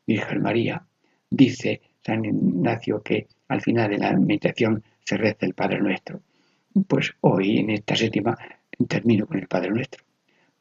Virgen 0.08 0.41
María. 0.41 0.86
Dice 1.30 1.82
San 2.04 2.24
Ignacio 2.24 3.02
que 3.02 3.28
al 3.48 3.62
final 3.62 3.89
de 3.89 3.98
la 3.98 4.14
meditación 4.14 4.84
se 5.04 5.18
reza 5.18 5.46
el 5.46 5.54
Padre 5.54 5.80
Nuestro. 5.80 6.22
Pues 6.88 7.14
hoy 7.22 7.60
en 7.60 7.72
esta 7.72 7.96
séptima 7.96 8.38
termino 8.88 9.26
con 9.26 9.39
el 9.39 9.48
Padre 9.48 9.72
Nuestro. 9.72 10.04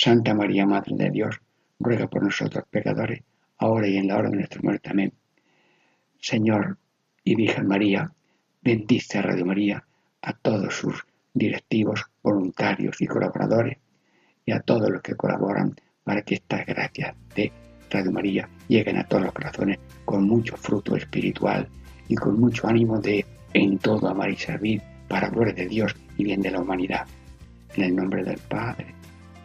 Santa 0.00 0.32
María, 0.32 0.64
Madre 0.64 0.94
de 0.94 1.10
Dios, 1.10 1.40
ruega 1.80 2.06
por 2.06 2.22
nosotros 2.22 2.62
pecadores, 2.70 3.20
ahora 3.56 3.88
y 3.88 3.96
en 3.96 4.06
la 4.06 4.16
hora 4.16 4.30
de 4.30 4.36
nuestra 4.36 4.60
muerte. 4.62 4.90
Amén. 4.90 5.12
Señor 6.20 6.78
y 7.24 7.34
Virgen 7.34 7.66
María, 7.66 8.12
bendice 8.62 9.18
a 9.18 9.22
Radio 9.22 9.44
María, 9.44 9.84
a 10.22 10.32
todos 10.34 10.72
sus 10.76 11.04
directivos, 11.34 12.04
voluntarios 12.22 13.00
y 13.00 13.08
colaboradores, 13.08 13.78
y 14.46 14.52
a 14.52 14.60
todos 14.60 14.88
los 14.88 15.02
que 15.02 15.16
colaboran 15.16 15.74
para 16.04 16.22
que 16.22 16.36
estas 16.36 16.64
gracias 16.64 17.16
de 17.34 17.50
Radio 17.90 18.12
María 18.12 18.48
lleguen 18.68 18.98
a 18.98 19.04
todos 19.04 19.24
los 19.24 19.32
corazones 19.32 19.80
con 20.04 20.28
mucho 20.28 20.56
fruto 20.56 20.94
espiritual 20.94 21.68
y 22.06 22.14
con 22.14 22.38
mucho 22.38 22.68
ánimo 22.68 23.00
de 23.00 23.26
en 23.52 23.78
todo 23.78 24.06
amar 24.06 24.30
y 24.30 24.36
servir 24.36 24.80
para 25.08 25.28
gloria 25.28 25.54
de 25.54 25.66
Dios 25.66 25.96
y 26.16 26.22
bien 26.22 26.40
de 26.40 26.52
la 26.52 26.60
humanidad. 26.60 27.04
En 27.74 27.82
el 27.82 27.96
nombre 27.96 28.22
del 28.22 28.38
Padre, 28.38 28.94